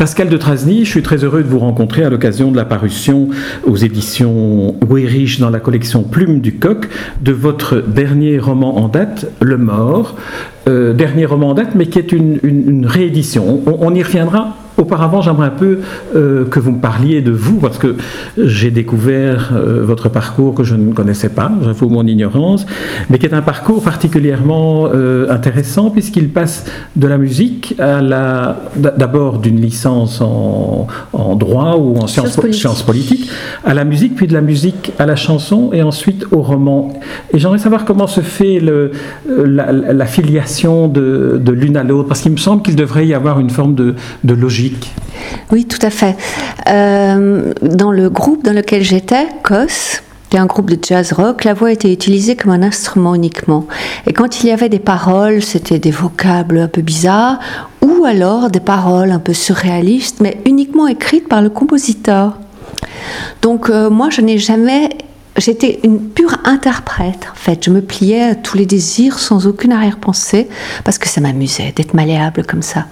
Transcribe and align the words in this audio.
Pascal 0.00 0.30
de 0.30 0.38
Trasny, 0.38 0.86
je 0.86 0.90
suis 0.90 1.02
très 1.02 1.24
heureux 1.24 1.42
de 1.42 1.48
vous 1.48 1.58
rencontrer 1.58 2.02
à 2.04 2.08
l'occasion 2.08 2.50
de 2.50 2.56
la 2.56 2.64
parution 2.64 3.28
aux 3.66 3.76
éditions 3.76 4.74
Weyrich 4.88 5.38
dans 5.38 5.50
la 5.50 5.60
collection 5.60 6.04
Plume 6.04 6.40
du 6.40 6.54
Coq 6.54 6.88
de 7.20 7.32
votre 7.32 7.82
dernier 7.82 8.38
roman 8.38 8.78
en 8.78 8.88
date, 8.88 9.26
Le 9.42 9.58
Mort. 9.58 10.16
Euh, 10.68 10.94
dernier 10.94 11.26
roman 11.26 11.50
en 11.50 11.54
date, 11.54 11.74
mais 11.74 11.84
qui 11.84 11.98
est 11.98 12.12
une, 12.12 12.86
réédition. 12.86 13.60
On, 13.66 13.76
on 13.78 13.94
y 13.94 14.02
reviendra. 14.02 14.56
Auparavant, 14.80 15.20
j'aimerais 15.20 15.48
un 15.48 15.50
peu 15.50 15.80
euh, 16.16 16.46
que 16.46 16.58
vous 16.58 16.72
me 16.72 16.80
parliez 16.80 17.20
de 17.20 17.30
vous, 17.30 17.58
parce 17.58 17.76
que 17.76 17.96
j'ai 18.38 18.70
découvert 18.70 19.50
euh, 19.52 19.84
votre 19.84 20.08
parcours 20.08 20.54
que 20.54 20.64
je 20.64 20.74
ne 20.74 20.94
connaissais 20.94 21.28
pas, 21.28 21.52
j'avoue 21.62 21.90
mon 21.90 22.06
ignorance, 22.06 22.64
mais 23.10 23.18
qui 23.18 23.26
est 23.26 23.34
un 23.34 23.42
parcours 23.42 23.82
particulièrement 23.82 24.88
euh, 24.92 25.28
intéressant, 25.28 25.90
puisqu'il 25.90 26.30
passe 26.30 26.64
de 26.96 27.06
la 27.06 27.18
musique 27.18 27.74
à 27.78 28.00
la, 28.00 28.56
d'abord 28.76 29.38
d'une 29.38 29.60
licence 29.60 30.22
en, 30.22 30.86
en 31.12 31.36
droit 31.36 31.76
ou 31.76 31.98
en 31.98 32.06
sciences, 32.06 32.36
politiques. 32.36 32.86
politiques, 32.86 33.30
à 33.64 33.74
la 33.74 33.84
musique, 33.84 34.14
puis 34.14 34.26
de 34.26 34.32
la 34.32 34.40
musique 34.40 34.92
à 34.98 35.04
la 35.04 35.16
chanson, 35.16 35.70
et 35.74 35.82
ensuite 35.82 36.24
au 36.32 36.40
roman. 36.40 36.90
Et 37.34 37.38
j'aimerais 37.38 37.58
savoir 37.58 37.84
comment 37.84 38.06
se 38.06 38.22
fait 38.22 38.60
le, 38.60 38.92
la, 39.28 39.72
la 39.72 40.06
filiation 40.06 40.88
de, 40.88 41.38
de 41.38 41.52
l'une 41.52 41.76
à 41.76 41.84
l'autre, 41.84 42.08
parce 42.08 42.22
qu'il 42.22 42.32
me 42.32 42.38
semble 42.38 42.62
qu'il 42.62 42.76
devrait 42.76 43.06
y 43.06 43.12
avoir 43.12 43.40
une 43.40 43.50
forme 43.50 43.74
de, 43.74 43.94
de 44.24 44.34
logique. 44.34 44.69
Oui, 45.50 45.64
tout 45.66 45.84
à 45.84 45.90
fait. 45.90 46.16
Euh, 46.68 47.52
dans 47.62 47.92
le 47.92 48.10
groupe 48.10 48.44
dans 48.44 48.52
lequel 48.52 48.82
j'étais, 48.82 49.26
COS, 49.42 50.02
qui 50.28 50.36
est 50.36 50.40
un 50.40 50.46
groupe 50.46 50.70
de 50.70 50.78
jazz 50.80 51.12
rock, 51.12 51.42
la 51.44 51.54
voix 51.54 51.72
était 51.72 51.92
utilisée 51.92 52.36
comme 52.36 52.52
un 52.52 52.62
instrument 52.62 53.14
uniquement. 53.14 53.66
Et 54.06 54.12
quand 54.12 54.42
il 54.42 54.48
y 54.48 54.52
avait 54.52 54.68
des 54.68 54.78
paroles, 54.78 55.42
c'était 55.42 55.80
des 55.80 55.90
vocables 55.90 56.58
un 56.58 56.68
peu 56.68 56.82
bizarres, 56.82 57.40
ou 57.82 58.04
alors 58.04 58.48
des 58.48 58.60
paroles 58.60 59.10
un 59.10 59.18
peu 59.18 59.34
surréalistes, 59.34 60.20
mais 60.20 60.40
uniquement 60.46 60.86
écrites 60.86 61.28
par 61.28 61.42
le 61.42 61.50
compositeur. 61.50 62.38
Donc 63.42 63.70
euh, 63.70 63.90
moi, 63.90 64.08
je 64.10 64.20
n'ai 64.20 64.38
jamais... 64.38 64.90
J'étais 65.36 65.80
une 65.84 66.00
pure 66.00 66.36
interprète, 66.44 67.28
en 67.32 67.36
fait. 67.36 67.64
Je 67.64 67.70
me 67.70 67.80
pliais 67.80 68.22
à 68.22 68.34
tous 68.34 68.58
les 68.58 68.66
désirs 68.66 69.18
sans 69.18 69.46
aucune 69.46 69.72
arrière-pensée, 69.72 70.48
parce 70.84 70.98
que 70.98 71.08
ça 71.08 71.20
m'amusait 71.20 71.72
d'être 71.74 71.94
malléable 71.94 72.44
comme 72.44 72.62
ça. 72.62 72.86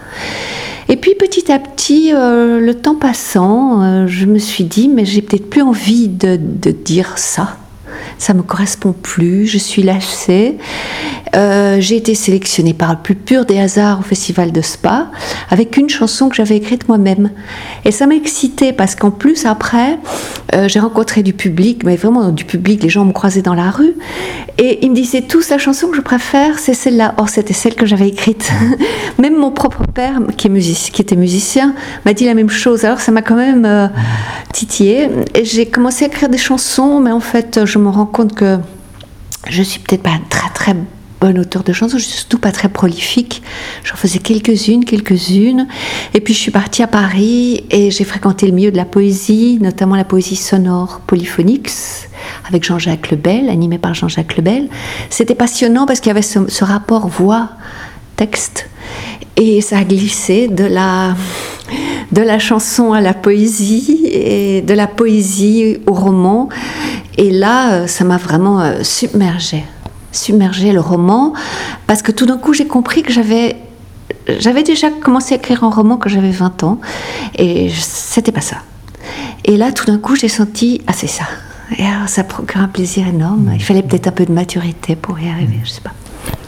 Et 0.90 0.96
puis 0.96 1.14
petit 1.14 1.52
à 1.52 1.58
petit, 1.58 2.12
euh, 2.14 2.60
le 2.60 2.74
temps 2.74 2.94
passant, 2.94 3.82
euh, 3.82 4.06
je 4.06 4.24
me 4.24 4.38
suis 4.38 4.64
dit, 4.64 4.88
mais 4.88 5.04
j'ai 5.04 5.20
peut-être 5.20 5.50
plus 5.50 5.60
envie 5.60 6.08
de, 6.08 6.36
dire 6.36 7.18
ça. 7.18 7.58
Ça 8.16 8.32
me 8.32 8.42
correspond 8.42 8.92
plus, 8.92 9.46
je 9.46 9.58
suis 9.58 9.82
lassée. 9.82 10.56
Euh, 11.36 11.76
j'ai 11.80 11.96
été 11.96 12.14
sélectionnée 12.14 12.74
par 12.74 12.90
le 12.92 12.98
plus 12.98 13.14
pur 13.14 13.44
des 13.44 13.58
hasards 13.58 14.00
au 14.00 14.02
festival 14.02 14.52
de 14.52 14.60
Spa 14.60 15.08
avec 15.50 15.76
une 15.76 15.88
chanson 15.88 16.28
que 16.28 16.36
j'avais 16.36 16.56
écrite 16.56 16.88
moi-même. 16.88 17.30
Et 17.84 17.90
ça 17.90 18.06
m'a 18.06 18.14
excitée 18.14 18.72
parce 18.72 18.94
qu'en 18.94 19.10
plus 19.10 19.46
après, 19.46 19.98
euh, 20.54 20.68
j'ai 20.68 20.80
rencontré 20.80 21.22
du 21.22 21.32
public, 21.32 21.84
mais 21.84 21.96
vraiment 21.96 22.30
du 22.30 22.44
public, 22.44 22.82
les 22.82 22.88
gens 22.88 23.04
me 23.04 23.12
croisaient 23.12 23.42
dans 23.42 23.54
la 23.54 23.70
rue 23.70 23.94
et 24.58 24.84
ils 24.84 24.90
me 24.90 24.94
disaient 24.94 25.22
tous 25.22 25.50
la 25.50 25.58
chanson 25.58 25.88
que 25.88 25.96
je 25.96 26.00
préfère, 26.00 26.58
c'est 26.58 26.74
celle-là. 26.74 27.14
Or 27.18 27.28
c'était 27.28 27.54
celle 27.54 27.74
que 27.74 27.86
j'avais 27.86 28.08
écrite. 28.08 28.50
même 29.18 29.36
mon 29.36 29.50
propre 29.50 29.82
père, 29.94 30.20
qui, 30.36 30.46
est 30.46 30.50
music- 30.50 30.92
qui 30.92 31.02
était 31.02 31.16
musicien, 31.16 31.74
m'a 32.04 32.14
dit 32.14 32.24
la 32.24 32.34
même 32.34 32.50
chose. 32.50 32.84
Alors 32.84 33.00
ça 33.00 33.12
m'a 33.12 33.22
quand 33.22 33.36
même 33.36 33.64
euh, 33.64 33.88
titillé. 34.52 35.08
Et 35.34 35.44
j'ai 35.44 35.66
commencé 35.66 36.04
à 36.04 36.08
écrire 36.08 36.28
des 36.28 36.38
chansons, 36.38 37.00
mais 37.00 37.12
en 37.12 37.20
fait, 37.20 37.64
je 37.64 37.78
me 37.78 37.88
rends 37.88 38.06
compte 38.06 38.34
que 38.34 38.58
je 39.48 39.62
suis 39.62 39.80
peut-être 39.80 40.02
pas 40.02 40.18
très 40.28 40.50
très 40.50 40.74
bon 41.20 41.38
auteur 41.38 41.64
de 41.64 41.72
chansons, 41.72 41.98
surtout 41.98 42.38
pas 42.38 42.52
très 42.52 42.68
prolifique. 42.68 43.42
J'en 43.84 43.96
faisais 43.96 44.18
quelques-unes, 44.18 44.84
quelques-unes. 44.84 45.66
Et 46.14 46.20
puis 46.20 46.34
je 46.34 46.38
suis 46.38 46.50
partie 46.50 46.82
à 46.82 46.86
Paris 46.86 47.64
et 47.70 47.90
j'ai 47.90 48.04
fréquenté 48.04 48.46
le 48.46 48.52
milieu 48.52 48.70
de 48.70 48.76
la 48.76 48.84
poésie, 48.84 49.58
notamment 49.60 49.96
la 49.96 50.04
poésie 50.04 50.36
sonore 50.36 51.00
polyphonique 51.06 51.70
avec 52.48 52.64
Jean-Jacques 52.64 53.10
Lebel, 53.10 53.48
animé 53.48 53.78
par 53.78 53.94
Jean-Jacques 53.94 54.36
Lebel. 54.36 54.68
C'était 55.10 55.34
passionnant 55.34 55.86
parce 55.86 56.00
qu'il 56.00 56.08
y 56.08 56.10
avait 56.10 56.22
ce, 56.22 56.48
ce 56.48 56.64
rapport 56.64 57.08
voix-texte. 57.08 58.68
Et 59.36 59.60
ça 59.60 59.78
a 59.78 59.84
glissé 59.84 60.48
de 60.48 60.64
la, 60.64 61.14
de 62.10 62.22
la 62.22 62.38
chanson 62.38 62.92
à 62.92 63.00
la 63.00 63.14
poésie 63.14 64.00
et 64.06 64.62
de 64.62 64.74
la 64.74 64.86
poésie 64.86 65.78
au 65.86 65.92
roman. 65.92 66.48
Et 67.16 67.30
là, 67.30 67.86
ça 67.86 68.04
m'a 68.04 68.16
vraiment 68.16 68.60
euh, 68.60 68.82
submergée, 68.82 69.64
submergée 70.12 70.72
le 70.72 70.80
roman, 70.80 71.32
parce 71.86 72.02
que 72.02 72.12
tout 72.12 72.26
d'un 72.26 72.38
coup, 72.38 72.52
j'ai 72.52 72.66
compris 72.66 73.02
que 73.02 73.12
j'avais 73.12 73.56
j'avais 74.38 74.62
déjà 74.62 74.90
commencé 74.90 75.34
à 75.34 75.38
écrire 75.38 75.64
un 75.64 75.70
roman 75.70 75.96
quand 75.96 76.08
j'avais 76.08 76.30
20 76.30 76.62
ans, 76.62 76.78
et 77.36 77.70
c'était 77.70 78.32
pas 78.32 78.40
ça. 78.40 78.56
Et 79.44 79.56
là, 79.56 79.72
tout 79.72 79.86
d'un 79.86 79.98
coup, 79.98 80.16
j'ai 80.16 80.28
senti, 80.28 80.82
ah, 80.86 80.92
c'est 80.92 81.06
ça. 81.06 81.24
Et 81.78 81.84
ça 82.06 82.24
procure 82.24 82.60
un 82.60 82.68
plaisir 82.68 83.06
énorme. 83.06 83.52
Il 83.54 83.62
fallait 83.62 83.82
peut-être 83.82 84.06
un 84.08 84.12
peu 84.12 84.24
de 84.24 84.32
maturité 84.32 84.96
pour 84.96 85.18
y 85.20 85.28
arriver, 85.28 85.60
je 85.64 85.70
sais 85.70 85.80
pas. 85.80 85.92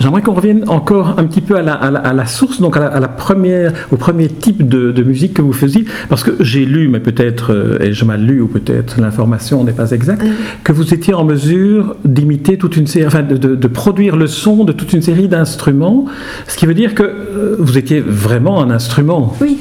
J'aimerais 0.00 0.22
qu'on 0.22 0.33
revienne 0.33 0.65
encore 0.69 1.16
un 1.19 1.25
petit 1.25 1.43
peu 1.43 1.56
à 1.56 1.62
la, 1.62 1.75
à 1.75 1.91
la- 1.91 1.99
à 2.00 2.12
la 2.15 2.25
source, 2.27 2.61
donc 2.61 2.77
à 2.77 2.81
la, 2.81 2.87
à 2.87 3.00
la 3.00 3.09
première, 3.09 3.72
au 3.93 3.97
premier 3.97 4.28
type 4.28 4.66
de, 4.66 4.93
de 4.93 5.03
musique 5.03 5.34
que 5.34 5.43
vous 5.43 5.53
faisiez, 5.53 5.84
parce 6.09 6.25
que 6.25 6.31
j'ai 6.41 6.65
lu, 6.65 6.88
mais 6.88 7.00
peut-être 7.00 7.53
euh, 7.53 7.78
ai-je 7.81 8.05
mal 8.06 8.22
lu 8.25 8.41
ou 8.41 8.47
peut-être 8.47 8.99
l'information 9.00 9.62
n'est 9.62 9.72
pas 9.72 9.91
exacte, 9.91 10.25
que 10.65 10.72
vous 10.72 10.94
étiez 10.94 11.12
en 11.12 11.25
mesure 11.25 11.97
d'imiter 12.06 12.56
toute 12.56 12.77
une 12.78 12.87
série, 12.87 13.06
enfin 13.06 13.22
de, 13.22 13.37
de- 13.37 13.55
de 13.55 13.69
produire 13.69 14.16
le 14.16 14.27
son 14.27 14.65
de 14.65 14.72
toute 14.72 14.93
une 14.94 15.03
série 15.03 15.28
d'instruments, 15.28 16.06
ce 16.49 16.56
qui 16.56 16.65
veut 16.66 16.75
dire 16.75 16.94
que 16.94 17.03
euh, 17.03 17.56
vous 17.59 17.77
étiez 17.77 18.00
vraiment 18.00 18.62
un 18.62 18.71
instrument. 18.71 19.34
Oui. 19.43 19.59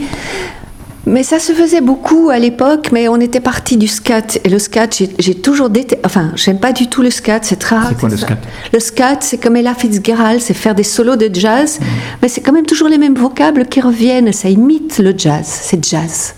Mais 1.11 1.23
ça 1.23 1.39
se 1.39 1.53
faisait 1.53 1.81
beaucoup 1.81 2.29
à 2.29 2.37
l'époque, 2.37 2.89
mais 2.91 3.07
on 3.09 3.19
était 3.19 3.39
parti 3.39 3.77
du 3.77 3.87
scat. 3.87 4.37
Et 4.43 4.49
le 4.49 4.59
scat, 4.59 4.89
j'ai- 5.17 5.33
toujours 5.35 5.71
détesté. 5.71 5.99
Enfin, 6.05 6.31
j'aime 6.35 6.59
pas 6.59 6.71
du 6.71 6.87
tout 6.87 7.01
le 7.01 7.09
scat, 7.09 7.39
c'est 7.41 7.55
très 7.57 7.75
rare. 7.77 7.87
C'est 7.89 7.99
quoi 7.99 8.09
le 8.09 8.17
scat? 8.17 8.37
Le 8.73 8.79
scat, 8.79 9.17
c'est 9.21 9.37
comme 9.39 9.55
Ella 9.55 9.73
Fitzgerald, 9.73 10.39
c'est 10.39 10.53
faire 10.53 10.75
des 10.75 10.83
solos 10.83 11.15
de 11.15 11.33
jazz, 11.33 11.79
mais 12.21 12.27
c'est 12.29 12.41
quand 12.41 12.51
même 12.51 12.67
toujours 12.67 12.89
les 12.89 12.99
mêmes 12.99 13.15
vocables 13.15 13.65
qui 13.65 13.81
reviennent. 13.81 14.31
Ça 14.33 14.49
imite 14.49 14.99
le 14.99 15.13
jazz, 15.17 15.45
c'est 15.47 15.83
jazz. 15.83 16.35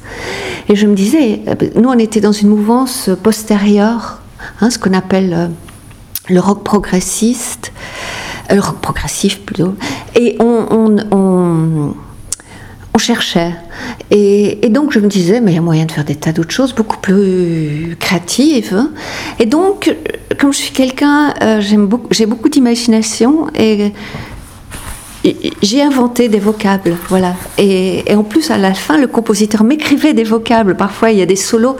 Et 0.69 0.75
je 0.77 0.87
me 0.87 0.95
disais, 0.95 1.41
euh, 1.49 1.55
nous, 1.75 1.89
on 1.89 1.99
était 1.99 2.21
dans 2.21 2.31
une 2.31 2.47
mouvance 2.47 3.09
postérieure, 3.23 4.21
hein, 4.61 4.69
ce 4.69 4.79
qu'on 4.79 4.93
appelle 4.93 5.33
euh, 5.33 5.47
le 6.29 6.39
rock 6.39 6.63
progressiste, 6.63 7.73
euh, 8.49 8.55
le 8.55 8.61
rock 8.61 8.79
progressif 8.79 9.41
plutôt. 9.41 9.73
Et 10.15 10.37
on, 10.39 10.65
on, 10.71 10.95
on- 11.17 11.93
on 12.93 12.97
cherchait. 12.97 13.53
Et, 14.09 14.69
donc 14.69 14.91
je 14.91 14.99
me 14.99 15.07
disais, 15.07 15.41
mais 15.41 15.51
il 15.51 15.55
y 15.55 15.57
a 15.57 15.61
moyen 15.61 15.85
de 15.85 15.91
faire 15.91 16.05
des 16.05 16.15
tas 16.15 16.31
d'autres 16.31 16.51
choses 16.51 16.73
beaucoup 16.73 16.97
plus 16.97 17.95
créatives. 17.99 18.77
Et 19.39 19.45
donc, 19.45 19.95
comme 20.37 20.53
je 20.53 20.57
suis 20.57 20.73
quelqu'un, 20.73 21.33
euh, 21.41 21.61
j'aime 21.61 21.87
beaucoup- 21.87 22.07
j'ai 22.11 22.25
beaucoup 22.25 22.49
d'imagination 22.49 23.47
et 23.57 23.93
j'ai 25.61 25.81
inventé 25.83 26.29
des 26.29 26.39
vocables, 26.39 26.95
voilà. 27.09 27.35
Et, 27.57 28.11
et 28.11 28.15
en 28.15 28.23
plus, 28.23 28.49
à 28.49 28.57
la 28.57 28.73
fin, 28.73 28.97
le 28.97 29.07
compositeur 29.07 29.63
m'écrivait 29.63 30.13
des 30.13 30.23
vocables. 30.23 30.75
Parfois, 30.75 31.11
il 31.11 31.19
y 31.19 31.21
a 31.21 31.25
des 31.25 31.35
solos 31.35 31.77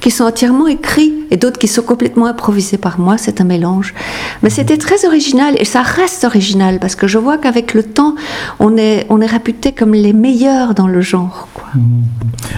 qui 0.00 0.10
sont 0.10 0.24
entièrement 0.24 0.68
écrits 0.68 1.12
et 1.30 1.36
d'autres 1.36 1.58
qui 1.58 1.66
sont 1.68 1.82
complètement 1.82 2.26
improvisés 2.26 2.78
par 2.78 3.00
moi. 3.00 3.18
C'est 3.18 3.40
un 3.40 3.44
mélange. 3.44 3.94
Mais 4.42 4.50
c'était 4.50 4.76
très 4.78 5.06
original 5.06 5.54
et 5.58 5.64
ça 5.64 5.82
reste 5.82 6.24
original 6.24 6.78
parce 6.78 6.94
que 6.94 7.06
je 7.06 7.18
vois 7.18 7.38
qu'avec 7.38 7.74
le 7.74 7.82
temps, 7.82 8.14
on 8.60 8.76
est, 8.76 9.06
on 9.08 9.20
est 9.20 9.26
réputé 9.26 9.72
comme 9.72 9.94
les 9.94 10.12
meilleurs 10.12 10.74
dans 10.74 10.86
le 10.86 11.00
genre. 11.00 11.48
quoi. 11.54 11.66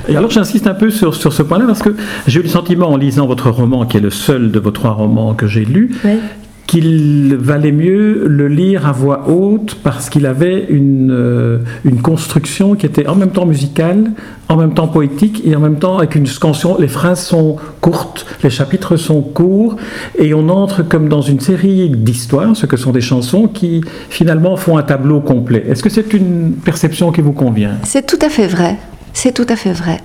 Et 0.09 0.17
alors 0.17 0.31
j'insiste 0.31 0.67
un 0.67 0.75
peu 0.75 0.91
sur, 0.91 1.15
sur 1.15 1.33
ce 1.33 1.43
point-là 1.43 1.65
parce 1.67 1.83
que 1.83 1.95
j'ai 2.27 2.41
eu 2.41 2.43
le 2.43 2.49
sentiment 2.49 2.89
en 2.91 2.97
lisant 2.97 3.27
votre 3.27 3.51
roman, 3.51 3.87
qui 3.87 3.97
est 3.97 4.01
le 4.01 4.11
seul 4.11 4.53
de 4.53 4.59
vos 4.59 4.71
trois 4.71 4.93
romans 4.93 5.35
que 5.35 5.47
j'ai 5.47 5.67
Ouais. 6.05 6.19
Qu'il 6.67 7.37
valait 7.37 7.73
mieux 7.73 8.27
le 8.27 8.49
lire 8.49 8.87
à 8.87 8.93
voix 8.93 9.29
haute 9.29 9.77
parce 9.83 10.11
qu'il 10.11 10.27
avait 10.27 10.67
une, 10.69 11.11
euh, 11.13 11.59
une 11.85 12.03
construction 12.03 12.75
qui 12.75 12.87
était 12.87 13.07
en 13.07 13.15
même 13.15 13.31
temps 13.31 13.47
musicale, 13.47 14.11
en 14.49 14.57
même 14.57 14.75
temps 14.75 14.89
poétique 14.89 15.43
et 15.45 15.55
en 15.55 15.61
même 15.61 15.79
temps 15.79 15.99
avec 15.99 16.15
une 16.15 16.27
scansion. 16.27 16.77
Les 16.79 16.89
phrases 16.89 17.25
sont 17.25 17.57
courtes, 17.81 18.27
les 18.43 18.51
chapitres 18.51 18.97
sont 18.97 19.23
courts 19.23 19.77
et 20.19 20.35
on 20.35 20.49
entre 20.49 20.83
comme 20.83 21.09
dans 21.09 21.23
une 21.23 21.41
série 21.41 21.91
d'histoires, 21.91 22.57
ce 22.57 22.67
que 22.67 22.77
sont 22.77 22.93
des 22.93 23.01
chansons 23.01 23.47
qui 23.47 23.83
finalement 24.11 24.57
font 24.57 24.77
un 24.77 24.83
tableau 24.83 25.21
complet. 25.21 25.65
Est-ce 25.69 25.83
que 25.83 25.91
c'est 25.91 26.13
une 26.13 26.53
perception 26.65 27.13
qui 27.13 27.21
vous 27.21 27.33
convient? 27.33 27.77
C'est 27.85 28.07
tout 28.07 28.19
à 28.21 28.29
fait 28.29 28.47
vrai. 28.47 28.77
C'est 29.13 29.33
tout 29.33 29.47
à 29.49 29.57
fait 29.57 29.73
vrai. 29.73 29.99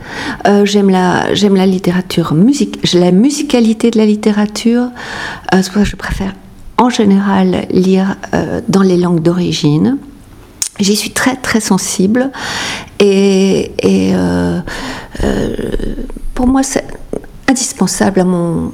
Euh, 0.47 0.63
j'aime 0.63 0.89
la 0.89 1.33
j'aime 1.33 1.55
la 1.55 1.65
littérature 1.65 2.33
musique, 2.33 2.79
la 2.93 3.11
musicalité 3.11 3.91
de 3.91 3.97
la 3.97 4.05
littérature. 4.05 4.83
Euh, 5.53 5.59
c'est 5.61 5.65
pour 5.65 5.79
ça 5.79 5.79
que 5.81 5.89
je 5.89 5.95
préfère 5.97 6.33
en 6.81 6.89
général 6.89 7.67
lire 7.69 8.15
euh, 8.33 8.59
dans 8.67 8.81
les 8.81 8.97
langues 8.97 9.21
d'origine. 9.21 9.97
J'y 10.79 10.95
suis 10.95 11.11
très 11.11 11.35
très 11.35 11.59
sensible 11.59 12.31
et, 12.99 13.71
euh, 13.85 14.59
euh, 15.23 15.55
pour 16.33 16.47
moi 16.47 16.63
c'est 16.63 16.87
indispensable 17.47 18.21
à 18.21 18.23
mon, 18.23 18.71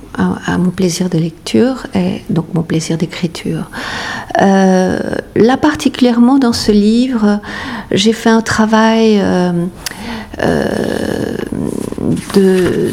plaisir 0.73 1.09
de 1.09 1.17
lecture 1.17 1.85
et 1.95 2.21
donc 2.29 2.45
mon 2.53 2.61
plaisir 2.61 2.97
d'écriture. 2.97 3.69
Là 4.39 5.57
particulièrement 5.59 6.37
dans 6.37 6.53
ce 6.53 6.71
livre, 6.71 7.41
j'ai 7.91 8.13
fait 8.13 8.29
un 8.29 8.41
travail 8.41 9.19
de- 12.35 12.91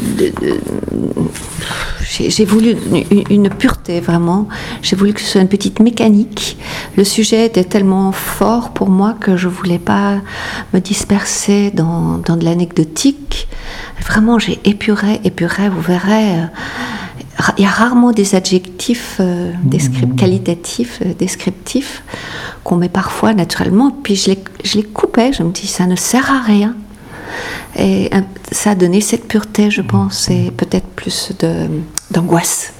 j'ai 2.07 2.45
voulu 2.45 2.75
une, 3.11 3.23
une 3.29 3.49
pureté 3.49 3.99
vraiment. 3.99 4.47
J'ai 4.81 4.95
voulu 4.95 5.13
que 5.13 5.21
ce 5.21 5.27
soit 5.27 5.41
une 5.41 5.47
petite 5.47 5.79
mécanique. 5.79 6.57
Le 6.97 7.03
sujet 7.03 7.45
était 7.45 7.63
tellement 7.63 8.11
fort 8.11 8.69
pour 8.71 8.89
moi 8.89 9.15
que 9.19 9.35
je 9.37 9.47
voulais 9.47 9.79
pas 9.79 10.17
me 10.73 10.79
disperser 10.79 11.71
dans, 11.71 12.17
dans 12.19 12.37
de 12.37 12.45
l'anecdotique. 12.45 13.47
Vraiment, 14.01 14.37
j'ai 14.39 14.59
épuré, 14.65 15.19
épuré. 15.23 15.69
Vous 15.69 15.81
verrez. 15.81 16.39
euh, 16.39 16.45
il 17.57 17.63
y 17.63 17.67
a 17.67 17.69
rarement 17.69 18.11
des 18.11 18.33
adjectifs 18.35 19.17
euh, 19.19 19.51
descrip- 19.65 20.15
qualitatifs, 20.15 20.99
euh, 21.05 21.13
descriptifs, 21.19 22.01
qu'on 22.63 22.77
met 22.77 22.87
parfois 22.87 23.33
naturellement. 23.33 23.91
Puis 23.91 24.15
je 24.15 24.31
les, 24.31 24.39
je 24.63 24.77
les 24.77 24.83
coupais, 24.83 25.33
je 25.33 25.43
me 25.43 25.51
dis, 25.51 25.67
ça 25.67 25.85
ne 25.85 25.95
sert 25.97 26.31
à 26.31 26.39
rien. 26.41 26.75
Et 27.77 28.09
ça 28.51 28.71
a 28.71 28.75
donné 28.75 29.01
cette 29.01 29.27
pureté, 29.27 29.69
je 29.71 29.81
pense, 29.81 30.29
et 30.29 30.51
peut-être 30.55 30.87
plus 30.87 31.31
d'angoisse. 32.11 32.71
Que- 32.71 32.75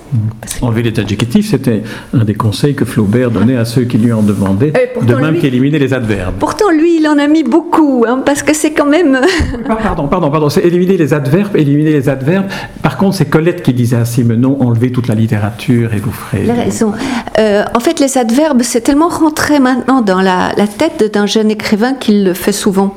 Enlever 0.63 0.84
les 0.84 0.98
adjectifs, 1.00 1.50
c'était 1.50 1.81
un 2.13 2.24
des 2.24 2.36
conseils 2.36 2.75
que 2.75 2.86
Flaubert 2.86 3.31
donnait 3.31 3.57
à 3.57 3.66
ceux 3.66 3.84
qui 3.84 3.98
lui 3.98 4.13
en 4.13 4.22
demandaient, 4.22 4.72
de 5.02 5.16
même 5.16 5.40
qu'éliminer 5.40 5.80
les 5.80 5.94
adverbes. 5.94 6.36
Pourtant, 6.40 6.69
lui, 6.69 6.98
il 7.00 7.07
en 7.07 7.18
a 7.18 7.28
mis 7.28 7.44
beaucoup, 7.44 8.06
hein, 8.07 8.22
parce 8.25 8.44
que 8.44 8.54
c'est 8.54 8.72
quand 8.72 8.86
même. 8.86 9.19
Ah, 9.68 9.75
Pardon, 9.75 10.07
pardon, 10.07 10.30
pardon, 10.30 10.50
c'est 10.50 10.62
éliminer 10.62 10.96
les 10.96 11.13
adverbes, 11.13 11.57
éliminer 11.57 11.92
les 11.92 12.07
adverbes. 12.07 12.46
Par 12.84 12.98
contre, 12.98 13.16
c'est 13.18 13.25
Colette 13.25 13.63
qui 13.63 13.74
disait 13.74 13.98
à 13.98 14.06
Simenon, 14.06 14.57
enlevez 14.62 14.92
toute 14.92 15.07
la 15.07 15.16
littérature 15.16 15.94
et 15.94 15.98
vous 15.98 16.12
ferez... 16.12 16.44
Il 16.44 16.52
a 16.52 16.54
raison. 16.54 16.94
Euh, 17.40 17.63
en 17.74 17.80
fait, 17.80 18.00
les 18.00 18.18
adverbes, 18.18 18.62
c'est 18.62 18.81
tellement 18.81 19.10
rentré 19.10 19.60
maintenant 19.60 20.02
dans 20.02 20.22
la, 20.22 20.54
la 20.56 20.68
tête 20.68 21.12
d'un 21.13 21.25
jeune 21.25 21.50
écrivain 21.50 21.94
qu'il 21.96 22.24
le 22.24 22.34
fait 22.36 22.52
souvent. 22.52 22.96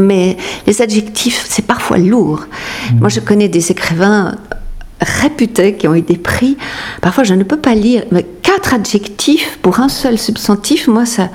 Mais 0.00 0.36
les 0.66 0.82
adjectifs, 0.82 1.44
c'est 1.48 1.66
parfois 1.66 1.98
lourd. 1.98 2.46
Moi, 2.98 3.08
je 3.08 3.20
connais 3.20 3.48
des 3.48 3.70
écrivains 3.70 4.36
réputés 5.00 5.74
qui 5.74 5.88
ont 5.88 5.94
eu 5.94 6.02
des 6.02 6.18
prix. 6.18 6.56
Parfois, 7.00 7.24
je 7.24 7.34
ne 7.34 7.42
peux 7.44 7.56
pas 7.56 7.74
lire 7.74 8.04
mais 8.12 8.26
quatre 8.42 8.74
adjectifs 8.74 9.58
pour 9.62 9.80
un 9.80 9.88
seul 9.88 10.18
substantif. 10.18 10.88
Moi, 10.88 11.06
ça, 11.06 11.28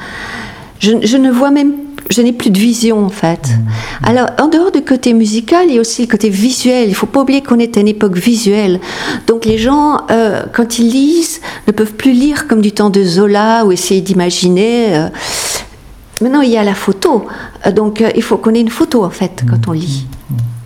je, 0.79 0.91
je 1.01 1.17
ne 1.17 1.31
vois 1.31 1.49
même, 1.51 1.73
je 2.11 2.21
n'ai 2.21 2.33
plus 2.33 2.51
de 2.51 2.59
vision 2.59 3.03
en 3.03 3.09
fait. 3.09 3.49
Alors, 4.03 4.27
en 4.39 4.47
dehors 4.47 4.71
du 4.71 4.83
côté 4.83 5.13
musical, 5.13 5.65
il 5.67 5.75
y 5.75 5.77
a 5.77 5.81
aussi 5.81 6.03
le 6.03 6.07
côté 6.07 6.29
visuel. 6.29 6.89
Il 6.89 6.95
faut 6.95 7.07
pas 7.07 7.21
oublier 7.21 7.41
qu'on 7.41 7.57
est 7.57 7.75
à 7.77 7.79
une 7.79 7.87
époque 7.87 8.17
visuelle. 8.17 8.79
Donc, 9.25 9.45
les 9.45 9.57
gens, 9.57 10.01
euh, 10.11 10.43
quand 10.53 10.77
ils 10.77 10.89
lisent, 10.89 11.41
ne 11.67 11.71
peuvent 11.71 11.93
plus 11.93 12.11
lire 12.11 12.47
comme 12.47 12.61
du 12.61 12.71
temps 12.71 12.91
de 12.91 13.03
Zola 13.03 13.65
ou 13.65 13.71
essayer 13.71 14.01
d'imaginer. 14.01 14.95
euh, 14.95 15.09
Maintenant, 16.21 16.41
il 16.41 16.51
y 16.51 16.57
a 16.57 16.63
la 16.63 16.75
photo. 16.75 17.25
Euh, 17.65 17.71
Donc, 17.71 18.01
euh, 18.01 18.09
il 18.15 18.21
faut 18.23 18.37
qu'on 18.37 18.53
ait 18.53 18.61
une 18.61 18.69
photo, 18.69 19.03
en 19.03 19.09
fait, 19.09 19.43
quand 19.49 19.67
on 19.67 19.71
lit. 19.73 20.05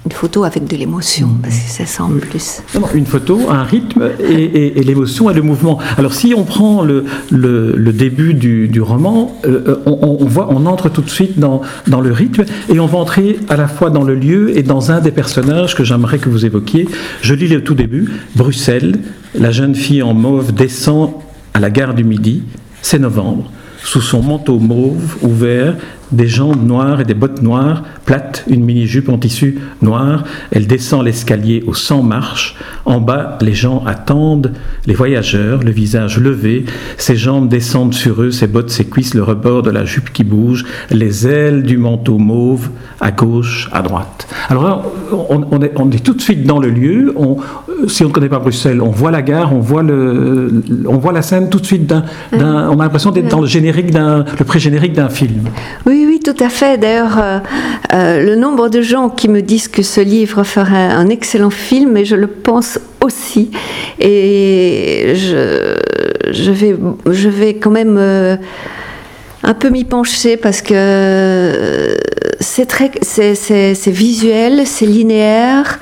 Une 0.05 0.11
photo 0.13 0.43
avec 0.43 0.65
de 0.65 0.75
l'émotion, 0.75 1.29
parce 1.43 1.53
que 1.55 1.69
ça 1.69 1.85
semble 1.85 2.19
plus. 2.21 2.61
Non, 2.73 2.81
non, 2.81 2.87
une 2.95 3.05
photo, 3.05 3.41
un 3.49 3.61
rythme 3.63 4.09
et, 4.19 4.33
et- 4.33 4.79
et 4.79 4.83
l'émotion 4.83 5.29
et 5.29 5.33
le 5.35 5.41
mouvement. 5.43 5.77
Alors 5.97 6.13
si 6.13 6.33
on 6.35 6.45
prend 6.45 6.83
le, 6.83 7.03
le- 7.29 7.75
le 7.75 7.93
début 7.93 8.33
du, 8.33 8.69
du 8.69 8.81
roman, 8.81 9.35
euh, 9.45 9.75
on, 9.85 10.17
on 10.21 10.25
voit, 10.25 10.47
on 10.51 10.65
entre 10.65 10.89
tout 10.89 11.01
de 11.01 11.09
suite 11.09 11.37
dans, 11.37 11.61
dans 11.85 12.01
le 12.01 12.11
rythme 12.11 12.45
et 12.69 12.79
on 12.79 12.87
va 12.87 12.97
entrer 12.97 13.37
à 13.49 13.55
la 13.57 13.67
fois 13.67 13.89
dans 13.91 14.03
le 14.03 14.15
lieu 14.15 14.57
et 14.57 14.63
dans 14.63 14.89
un 14.89 14.99
des 14.99 15.11
personnages 15.11 15.75
que 15.75 15.83
j'aimerais 15.83 16.17
que 16.17 16.29
vous 16.29 16.43
évoquiez. 16.45 16.87
Je 17.21 17.33
lis 17.35 17.49
le 17.49 17.63
tout 17.63 17.75
début. 17.75 18.09
Bruxelles, 18.35 18.95
la 19.35 19.51
jeune 19.51 19.75
fille 19.75 20.01
en 20.01 20.13
mauve 20.15 20.53
descend 20.53 21.11
à 21.53 21.59
la 21.59 21.69
gare 21.69 21.93
du 21.93 22.03
Midi. 22.05 22.41
C'est 22.81 22.99
novembre. 22.99 23.51
Sous 23.83 24.01
son 24.01 24.21
manteau 24.21 24.59
mauve 24.59 25.17
ouvert, 25.21 25.75
des 26.11 26.27
jambes 26.27 26.65
noires 26.65 27.01
et 27.01 27.03
des 27.05 27.13
bottes 27.13 27.41
noires, 27.41 27.83
plates, 28.05 28.43
une 28.47 28.63
mini-jupe 28.63 29.09
en 29.09 29.17
tissu 29.17 29.59
noir. 29.81 30.23
Elle 30.51 30.67
descend 30.67 31.03
l'escalier 31.05 31.63
aux 31.67 31.73
100 31.73 32.03
marches. 32.03 32.55
En 32.85 32.99
bas, 32.99 33.37
les 33.41 33.53
gens 33.53 33.83
attendent, 33.85 34.53
les 34.87 34.93
voyageurs, 34.95 35.61
le 35.63 35.71
visage 35.71 36.17
levé. 36.19 36.65
Ses 36.97 37.15
jambes 37.15 37.47
descendent 37.49 37.93
sur 37.93 38.21
eux, 38.21 38.31
ses 38.31 38.47
bottes, 38.47 38.69
ses 38.71 38.85
cuisses, 38.85 39.13
le 39.13 39.23
rebord 39.23 39.61
de 39.63 39.69
la 39.69 39.85
jupe 39.85 40.11
qui 40.11 40.23
bouge, 40.23 40.65
les 40.89 41.27
ailes 41.27 41.63
du 41.63 41.77
manteau 41.77 42.17
mauve, 42.17 42.69
à 42.99 43.11
gauche, 43.11 43.69
à 43.71 43.81
droite. 43.81 44.27
Alors 44.49 44.63
là, 44.63 44.81
on, 45.29 45.45
on 45.51 45.61
est, 45.61 45.71
on 45.75 45.89
est 45.91 46.03
tout 46.03 46.13
de 46.13 46.21
suite 46.21 46.43
dans 46.45 46.59
le 46.59 46.69
lieu. 46.69 47.13
On, 47.15 47.37
si 47.87 48.03
on 48.03 48.07
ne 48.07 48.13
connaît 48.13 48.29
pas 48.29 48.39
Bruxelles, 48.39 48.81
on 48.81 48.89
voit 48.89 49.11
la 49.11 49.21
gare, 49.21 49.53
on 49.53 49.59
voit, 49.59 49.83
le, 49.83 50.63
on 50.87 50.97
voit 50.97 51.13
la 51.13 51.21
scène 51.21 51.49
tout 51.49 51.59
de 51.59 51.65
suite. 51.65 51.85
d'un- 51.87 52.03
d'un- 52.31 52.69
on 52.69 52.79
a 52.79 52.83
l'impression 52.83 53.11
d'être 53.11 53.29
dans 53.29 53.41
le 53.41 53.47
générique 53.47 53.91
d'un, 53.91 54.25
le 54.37 54.45
pré-générique 54.45 54.93
d'un 54.93 55.09
film. 55.09 55.43
Oui, 55.85 55.98
oui, 56.05 56.19
tout 56.19 56.35
à 56.39 56.49
fait. 56.49 56.77
D'ailleurs, 56.77 57.17
euh, 57.19 57.39
euh, 57.93 58.23
le 58.23 58.35
nombre 58.35 58.69
de 58.69 58.81
gens 58.81 59.09
qui 59.09 59.27
me 59.27 59.41
disent 59.41 59.67
que 59.67 59.81
ce 59.81 60.01
livre 60.01 60.43
ferait 60.43 60.91
un 60.91 61.09
excellent 61.09 61.49
film, 61.49 61.97
et 61.97 62.05
je 62.05 62.15
le 62.15 62.27
pense 62.27 62.79
aussi. 63.01 63.51
Et 63.99 65.13
je, 65.15 65.75
je, 66.31 66.51
vais, 66.51 66.75
je 67.09 67.29
vais 67.29 67.55
quand 67.55 67.71
même 67.71 67.97
euh, 67.97 68.35
un 69.43 69.53
peu 69.53 69.69
m'y 69.69 69.85
pencher 69.85 70.35
parce 70.37 70.61
que 70.61 70.73
euh, 70.75 71.95
c'est 72.39 72.65
très, 72.65 72.91
c'est, 73.01 73.33
visuel, 73.91 74.63
c'est 74.65 74.85
linéaire, 74.85 75.79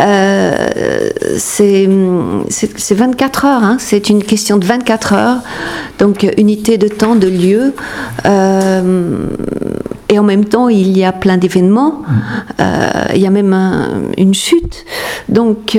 euh, 0.00 1.08
c'est, 1.36 1.88
c'est, 2.48 2.78
c'est 2.78 2.94
24 2.94 3.44
heures, 3.44 3.64
hein, 3.64 3.76
c'est 3.80 4.08
une 4.10 4.22
question 4.22 4.56
de 4.58 4.64
24 4.64 5.12
heures, 5.12 5.38
donc 5.98 6.26
unité 6.38 6.78
de 6.78 6.88
temps, 6.88 7.16
de 7.16 7.28
lieu. 7.28 7.74
euh, 8.26 9.26
et 10.08 10.18
en 10.18 10.22
même 10.22 10.44
temps, 10.44 10.68
il 10.68 10.96
y 10.96 11.02
a 11.04 11.10
plein 11.12 11.36
d'événements. 11.38 12.02
il 13.14 13.20
y 13.20 13.26
a 13.26 13.30
même 13.30 13.52
un- 13.52 14.02
une 14.16 14.34
chute. 14.34 14.84
Donc, 15.28 15.76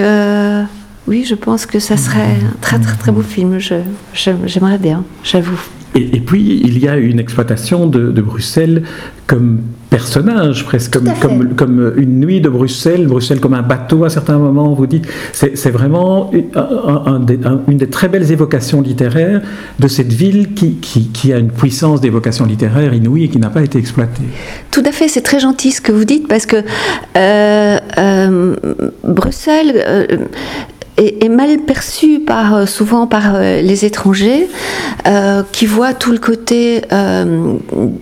oui, 1.08 1.24
je 1.24 1.36
pense 1.36 1.66
que 1.66 1.80
ça 1.80 1.96
serait 1.96 2.20
un 2.22 2.58
très, 2.60 2.80
très, 2.80 2.96
très 2.98 3.12
beau 3.12 3.22
film. 3.22 3.60
Je- 3.60 3.75
J'aimerais 4.46 4.78
bien, 4.80 5.04
j'avoue. 5.24 5.60
Et, 5.96 6.18
et 6.18 6.20
puis, 6.20 6.62
il 6.64 6.78
y 6.80 6.88
a 6.90 6.98
une 6.98 7.20
exploitation 7.20 7.88
de, 7.88 8.12
de 8.12 8.22
Bruxelles 8.22 8.84
comme 9.28 9.60
personnage, 9.90 10.66
presque 10.66 11.00
comme, 11.56 11.94
une 11.98 12.20
nuit 12.20 12.42
de 12.42 12.50
Bruxelles, 12.50 13.08
Bruxelles 13.08 13.40
comme 13.40 13.54
un 13.54 13.62
bateau 13.62 14.04
à 14.04 14.10
certains 14.10 14.38
moments, 14.38 14.74
vous 14.74 14.88
dites. 14.88 15.08
C'est 15.32 15.70
vraiment 15.72 16.32
un- 16.54 16.60
un- 16.62 17.14
un 17.16 17.20
des- 17.22 17.40
un- 17.46 17.62
une 17.70 17.78
des 17.78 17.88
très 17.88 18.10
belles 18.10 18.30
évocations 18.32 18.82
littéraires 18.82 19.42
de 19.80 19.88
cette 19.88 20.12
ville 20.12 20.54
qui, 20.54 20.74
qui, 20.75 21.08
qui 21.10 21.32
a 21.34 21.38
une 21.40 21.50
puissance 21.50 22.02
d'évocation 22.02 22.46
littéraire 22.46 22.94
inouïe 22.94 23.24
et 23.24 23.30
qui 23.30 23.40
n'a 23.40 23.50
pas 23.50 23.62
été 23.64 23.80
exploitée. 23.80 24.24
Tout 24.72 24.84
à 24.86 24.92
fait, 24.92 25.08
c'est 25.08 25.22
très 25.22 25.40
gentil 25.40 25.72
ce 25.72 25.82
que 25.82 25.92
vous 25.94 26.06
dites 26.06 26.28
parce 26.28 26.46
que 26.46 26.58
euh, 26.58 27.78
euh, 27.98 28.56
Bruxelles 29.08 29.74
euh, 29.88 30.06
est, 30.98 31.24
est 31.24 31.30
mal 31.30 31.60
perçue 31.60 32.20
par, 32.20 32.56
euh, 32.56 32.66
souvent 32.66 33.08
par 33.08 33.36
euh, 33.36 33.62
les 33.62 33.86
étrangers 33.86 34.48
euh, 35.08 35.44
qui 35.52 35.66
voient 35.66 35.94
tout 35.94 36.12
le 36.12 36.18
côté 36.18 36.82
euh, 36.92 37.58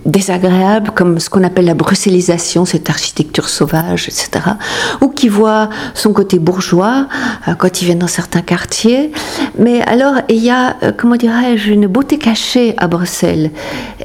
désagréable 0.05 0.91
comme 0.91 1.19
ce 1.19 1.29
qu'on 1.29 1.43
appelle 1.43 1.65
la 1.65 1.73
bruxellisation, 1.73 2.65
cette 2.65 2.89
architecture 2.89 3.50
sauvage, 3.50 4.07
etc. 4.07 4.29
Ou 5.01 5.09
qui 5.09 5.29
voient 5.29 5.69
son 5.93 6.13
côté 6.13 6.39
bourgeois 6.39 7.07
euh, 7.47 7.55
quand 7.55 7.81
ils 7.81 7.85
viennent 7.85 8.00
dans 8.00 8.07
certains 8.07 8.41
quartiers. 8.41 9.12
Mais 9.57 9.81
alors, 9.81 10.15
il 10.29 10.43
y 10.43 10.50
a, 10.50 10.75
comment 10.97 11.15
dirais-je, 11.15 11.71
une 11.71 11.88
beauté 11.88 12.17
cachée 12.17 12.73
à 12.77 12.88
Bruxelles. 12.88 13.51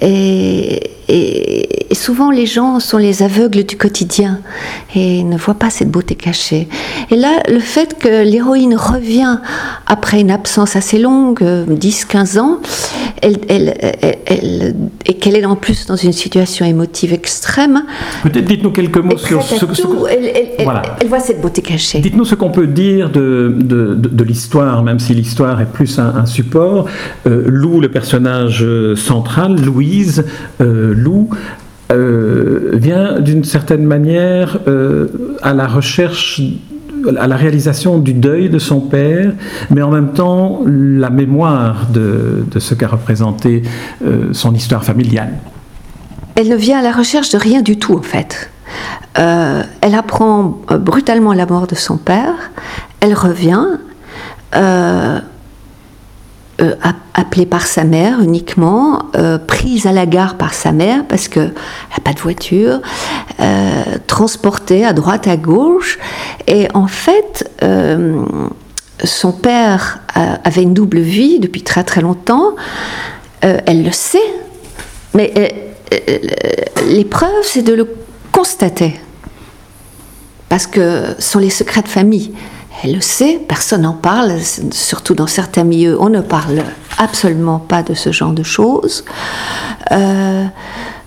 Et, 0.00 0.90
et 1.08 1.77
souvent 1.98 2.30
les 2.30 2.46
gens 2.46 2.80
sont 2.80 2.98
les 2.98 3.22
aveugles 3.22 3.64
du 3.64 3.76
quotidien 3.76 4.40
et 4.94 5.22
ne 5.24 5.36
voient 5.36 5.54
pas 5.54 5.70
cette 5.70 5.90
beauté 5.90 6.14
cachée. 6.14 6.68
Et 7.10 7.16
là, 7.16 7.42
le 7.48 7.60
fait 7.60 7.98
que 7.98 8.22
l'héroïne 8.24 8.76
revient 8.76 9.38
après 9.86 10.20
une 10.20 10.30
absence 10.30 10.76
assez 10.76 10.98
longue, 10.98 11.40
10-15 11.40 12.38
ans, 12.38 12.58
elle, 13.22 13.74
et 15.06 15.14
qu'elle 15.14 15.36
est 15.36 15.44
en 15.44 15.56
plus 15.56 15.86
dans 15.86 15.96
une 15.96 16.12
situation 16.12 16.64
émotive 16.64 17.12
extrême. 17.12 17.82
Peut-être 18.22 18.44
dites-nous 18.44 18.70
quelques 18.70 18.98
mots 18.98 19.18
sur 19.18 19.42
ce 19.42 19.64
que. 19.64 20.08
Elle, 20.08 21.08
voit 21.08 21.20
cette 21.20 21.40
beauté 21.40 21.62
cachée. 21.62 22.00
Dites-nous 22.00 22.24
ce 22.24 22.34
qu'on 22.34 22.50
peut 22.50 22.66
dire 22.66 23.10
de, 23.10 23.54
de, 23.58 24.24
l'histoire, 24.24 24.82
même 24.82 24.98
si 24.98 25.14
l'histoire 25.14 25.60
est 25.60 25.70
plus 25.70 25.98
un, 25.98 26.26
support. 26.26 26.86
Euh, 27.26 27.44
Lou, 27.46 27.80
le 27.80 27.90
personnage 27.90 28.64
central, 28.96 29.56
Louise, 29.60 30.24
euh, 30.60 30.92
Lou, 30.94 31.30
euh, 31.92 32.70
vient 32.74 33.20
d'une 33.20 33.44
certaine 33.44 33.84
manière 33.84 34.58
à 35.42 35.54
la 35.54 35.66
recherche 35.66 36.42
à 37.18 37.26
la 37.26 37.36
réalisation 37.36 37.98
du 37.98 38.12
deuil 38.12 38.48
de 38.48 38.58
son 38.58 38.80
père, 38.80 39.32
mais 39.70 39.82
en 39.82 39.90
même 39.90 40.12
temps 40.12 40.62
la 40.66 41.10
mémoire 41.10 41.86
de, 41.92 42.44
ce 42.58 42.74
qu'a 42.74 42.88
représenté 42.88 43.62
euh, 44.04 44.32
son 44.32 44.54
histoire 44.54 44.84
familiale. 44.84 45.34
Elle 46.34 46.48
ne 46.48 46.56
vient 46.56 46.78
à 46.78 46.82
la 46.82 46.92
recherche 46.92 47.30
de 47.30 47.38
rien 47.38 47.62
du 47.62 47.78
tout 47.78 47.94
en 47.94 48.02
fait. 48.02 48.50
Euh, 49.18 49.62
elle 49.80 49.94
apprend 49.94 50.58
euh, 50.70 50.78
brutalement 50.78 51.32
la 51.32 51.46
mort 51.46 51.66
de 51.66 51.74
son 51.74 51.96
père, 51.96 52.34
elle 53.00 53.14
revient. 53.14 53.66
Euh, 54.54 55.18
appelée 57.14 57.46
par 57.46 57.66
sa 57.66 57.84
mère 57.84 58.20
uniquement, 58.20 59.04
euh, 59.16 59.38
prise 59.38 59.86
à 59.86 59.92
la 59.92 60.06
gare 60.06 60.36
par 60.36 60.54
sa 60.54 60.72
mère 60.72 61.04
parce 61.08 61.28
qu'elle 61.28 61.54
n'a 61.92 62.02
pas 62.02 62.12
de 62.12 62.20
voiture, 62.20 62.80
euh, 63.40 63.82
transportée 64.06 64.84
à 64.84 64.92
droite 64.92 65.28
à 65.28 65.36
gauche. 65.36 65.98
Et 66.46 66.68
en 66.74 66.86
fait, 66.86 67.48
son 69.04 69.32
père 69.32 70.00
avait 70.14 70.62
une 70.62 70.74
double 70.74 70.98
vie 70.98 71.38
depuis 71.38 71.62
très 71.62 71.84
très 71.84 72.00
longtemps. 72.00 72.56
elle 73.40 73.84
le 73.84 73.92
sait, 73.92 74.18
mais 75.14 75.32
l'épreuve, 76.88 77.44
c'est 77.44 77.62
de 77.62 77.72
le 77.72 77.88
constater. 78.32 78.94
Parce 80.48 80.66
que 80.66 81.14
ce 81.18 81.30
sont 81.32 81.38
les 81.38 81.50
secrets 81.50 81.82
de 81.82 81.88
famille. 81.88 82.32
Elle 82.82 82.94
le 82.94 83.00
sait, 83.00 83.40
personne 83.48 83.82
n'en 83.82 83.92
parle, 83.92 84.32
surtout 84.70 85.14
dans 85.14 85.26
certains 85.26 85.64
milieux, 85.64 85.96
on 86.00 86.08
ne 86.08 86.20
parle 86.20 86.62
absolument 86.96 87.58
pas 87.58 87.82
de 87.82 87.94
ce 87.94 88.12
genre 88.12 88.32
de 88.32 88.42
choses. 88.42 89.04
Euh, 89.90 90.44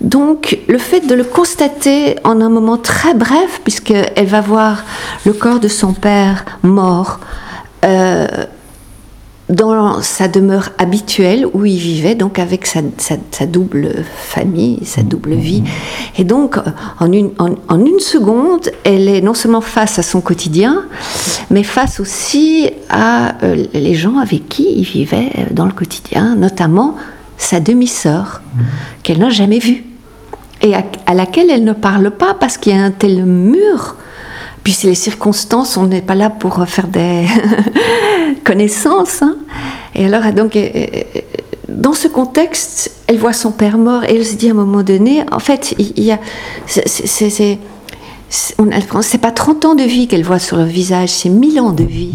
donc 0.02 0.58
le 0.68 0.78
fait 0.78 1.02
de 1.02 1.14
le 1.14 1.24
constater 1.24 2.18
en 2.24 2.42
un 2.42 2.50
moment 2.50 2.78
très 2.78 3.14
bref, 3.14 3.62
puisqu'elle 3.64 4.28
va 4.28 4.42
voir 4.42 4.84
le 5.26 5.34
corps 5.34 5.60
de 5.60 5.68
son 5.68 5.94
père 5.94 6.44
mort, 6.64 7.20
euh, 7.86 8.28
dans 9.52 10.02
sa 10.02 10.28
demeure 10.28 10.70
habituelle 10.78 11.46
où 11.54 11.66
il 11.66 11.78
vivait, 11.78 12.16
donc 12.16 12.40
avec 12.40 12.66
sa, 12.66 12.82
double 13.46 14.04
famille, 14.16 14.80
sa 14.86 15.04
double 15.04 15.34
vie. 15.34 15.64
Et 16.18 16.24
donc, 16.24 16.58
en 17.00 17.12
une, 17.12 17.32
en, 17.38 17.86
une, 17.86 18.00
seconde, 18.00 18.72
elle 18.84 19.08
est 19.08 19.22
non 19.22 19.34
seulement 19.34 19.62
face 19.62 20.00
à 20.00 20.04
son 20.04 20.22
quotidien, 20.22 20.86
mais 21.50 21.64
face 21.64 22.00
aussi 22.00 22.70
à 22.90 23.36
euh, 23.44 23.66
les 23.74 23.94
gens 23.94 24.18
avec 24.18 24.48
qui 24.48 24.74
il 24.76 24.84
vivait 24.84 25.32
dans 25.52 25.66
le 25.66 25.74
quotidien, 25.74 26.36
notamment 26.36 26.96
sa 27.38 27.60
demi-sœur, 27.60 28.42
qu'elle 29.04 29.20
n'a 29.20 29.30
jamais 29.30 29.60
vue, 29.60 29.84
et 30.62 30.76
à, 30.76 31.14
laquelle 31.14 31.50
elle 31.50 31.64
ne 31.64 31.74
parle 31.74 32.12
pas 32.12 32.36
parce 32.36 32.58
qu'il 32.58 32.74
y 32.74 32.76
a 32.78 32.84
un 32.84 32.92
tel 32.92 33.26
mur 33.26 33.96
puis 34.64 34.74
c'est 34.74 34.88
les 34.88 34.96
circonstances, 34.96 35.78
on 35.78 35.88
n'est 35.88 36.02
pas 36.02 36.16
là 36.16 36.30
pour 36.30 36.66
faire 36.68 36.88
des 36.88 37.26
connaissances. 38.44 39.22
Hein. 39.22 39.38
Et 39.96 40.06
alors, 40.06 40.32
donc, 40.34 40.58
dans 41.68 41.94
ce 41.94 42.08
contexte, 42.08 42.92
elle 43.08 43.18
voit 43.18 43.34
son 43.34 43.52
père 43.52 43.78
mort 43.78 44.04
et 44.04 44.16
elle 44.16 44.26
se 44.26 44.36
dit 44.36 44.50
à 44.50 44.52
un 44.52 44.56
moment 44.56 44.84
donné, 44.84 45.24
en 45.32 45.40
fait, 45.40 45.74
il 45.78 46.04
y 46.04 46.12
a, 46.12 46.20
c'est 46.68 47.60
c'est 48.32 49.18
pas 49.18 49.32
30 49.32 49.66
ans 49.66 49.76
de 49.76 49.84
vie 49.84 50.08
qu'elle 50.08 50.24
voit 50.24 50.40
sur 50.40 50.58
le 50.58 50.64
visage, 50.64 51.10
c'est 51.10 51.30
1000 51.30 51.60
ans 51.60 51.74
de 51.74 51.84
vie. 51.84 52.14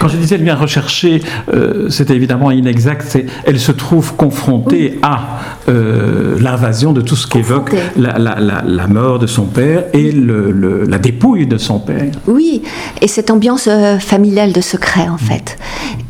Quand 0.00 0.08
je 0.08 0.16
disais 0.16 0.34
elle 0.34 0.42
vient 0.42 0.56
rechercher, 0.56 1.22
euh, 1.52 1.88
c'était 1.90 2.16
évidemment 2.16 2.50
inexact, 2.50 3.16
elle 3.44 3.60
se 3.60 3.70
trouve 3.70 4.14
confrontée 4.16 4.98
à 5.02 5.40
euh, 5.68 6.36
l'invasion 6.40 6.92
de 6.92 7.00
tout 7.00 7.14
ce 7.14 7.28
qu'évoque 7.28 7.74
la, 7.96 8.18
la, 8.18 8.86
mort 8.88 9.20
de 9.20 9.28
son 9.28 9.44
père 9.44 9.84
et 9.92 10.10
le, 10.10 10.84
la 10.84 10.98
dépouille 10.98 11.46
de 11.46 11.56
son 11.56 11.78
père. 11.78 12.10
Oui, 12.26 12.62
et 13.00 13.06
cette 13.06 13.30
ambiance 13.30 13.68
euh, 13.68 13.98
familiale 13.98 14.52
de 14.52 14.60
secret 14.60 15.08
en 15.08 15.18
fait. 15.18 15.56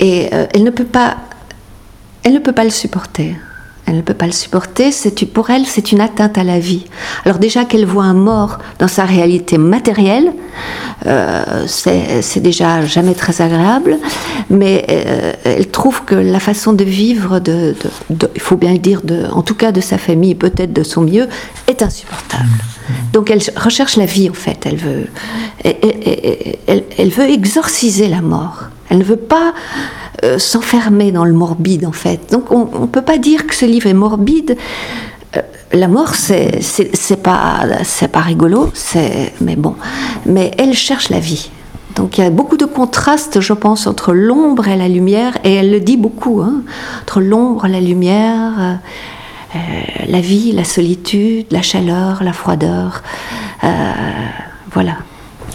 Et 0.00 0.30
elle 0.54 0.64
ne 0.64 0.70
peut 0.70 0.84
pas, 0.84 1.16
elle 2.22 2.32
ne 2.32 2.38
peut 2.38 2.52
pas 2.52 2.64
le 2.64 2.70
supporter. 2.70 3.36
Elle 3.86 3.96
ne 3.96 4.02
peut 4.02 4.14
pas 4.14 4.26
le 4.26 4.32
supporter. 4.32 4.90
Pour 5.32 5.50
elle, 5.50 5.66
c'est 5.66 5.92
une 5.92 6.00
atteinte 6.00 6.38
à 6.38 6.44
la 6.44 6.58
vie. 6.58 6.86
Alors 7.24 7.38
déjà 7.38 7.64
qu'elle 7.64 7.84
voit 7.84 8.04
un 8.04 8.14
mort 8.14 8.58
dans 8.78 8.88
sa 8.88 9.04
réalité 9.04 9.58
matérielle, 9.58 10.32
euh, 11.06 11.64
c'est 11.66 12.40
déjà 12.40 12.84
jamais 12.86 13.14
très 13.14 13.42
agréable. 13.42 13.98
Mais 14.48 14.86
euh, 14.90 15.32
elle 15.44 15.68
trouve 15.68 16.04
que 16.04 16.14
la 16.14 16.40
façon 16.40 16.72
de 16.72 16.84
vivre, 16.84 17.40
il 18.10 18.40
faut 18.40 18.56
bien 18.56 18.72
le 18.72 18.78
dire, 18.78 19.02
en 19.32 19.42
tout 19.42 19.54
cas 19.54 19.72
de 19.72 19.80
sa 19.80 19.98
famille, 19.98 20.34
peut-être 20.34 20.72
de 20.72 20.82
son 20.82 21.02
mieux, 21.02 21.28
est 21.66 21.82
insupportable. 21.82 22.48
Donc 23.12 23.30
elle 23.30 23.40
recherche 23.56 23.96
la 23.96 24.06
vie 24.06 24.30
en 24.30 24.34
fait. 24.34 24.66
Elle 24.66 24.76
veut, 24.76 25.06
elle 25.64 27.10
veut 27.10 27.28
exorciser 27.30 28.08
la 28.08 28.22
mort. 28.22 28.64
Elle 28.90 28.98
ne 28.98 29.04
veut 29.04 29.16
pas 29.16 29.54
euh, 30.24 30.38
s'enfermer 30.38 31.12
dans 31.12 31.24
le 31.24 31.34
morbide 31.34 31.84
en 31.84 31.92
fait. 31.92 32.32
Donc 32.32 32.50
on 32.50 32.80
ne 32.80 32.86
peut 32.86 33.02
pas 33.02 33.18
dire 33.18 33.46
que 33.46 33.54
ce 33.54 33.66
livre 33.66 33.86
est 33.86 33.94
morbide. 33.94 34.56
Euh, 35.36 35.40
la 35.72 35.86
mort, 35.86 36.14
c'est 36.14 37.22
pas 37.22 37.66
pas 38.10 38.20
rigolo, 38.20 38.72
mais 39.40 39.56
bon. 39.56 39.74
Mais 40.24 40.50
elle 40.56 40.72
cherche 40.72 41.10
la 41.10 41.20
vie. 41.20 41.50
Donc 41.94 42.16
il 42.16 42.24
y 42.24 42.26
a 42.26 42.30
beaucoup 42.30 42.56
de 42.56 42.64
contrastes, 42.64 43.40
je 43.40 43.52
pense, 43.52 43.86
entre 43.86 44.14
l'ombre 44.14 44.66
et 44.66 44.76
la 44.76 44.88
lumière, 44.88 45.36
et 45.44 45.54
elle 45.54 45.70
le 45.70 45.80
dit 45.80 45.98
beaucoup, 45.98 46.40
hein, 46.40 46.62
entre 47.02 47.20
l'ombre, 47.20 47.68
la 47.68 47.80
lumière, 47.80 48.78
euh, 49.54 49.58
la 50.08 50.20
vie, 50.20 50.52
la 50.52 50.64
solitude, 50.64 51.46
la 51.50 51.62
chaleur, 51.62 52.22
la 52.24 52.32
froideur. 52.32 53.02
voilà. 54.72 54.96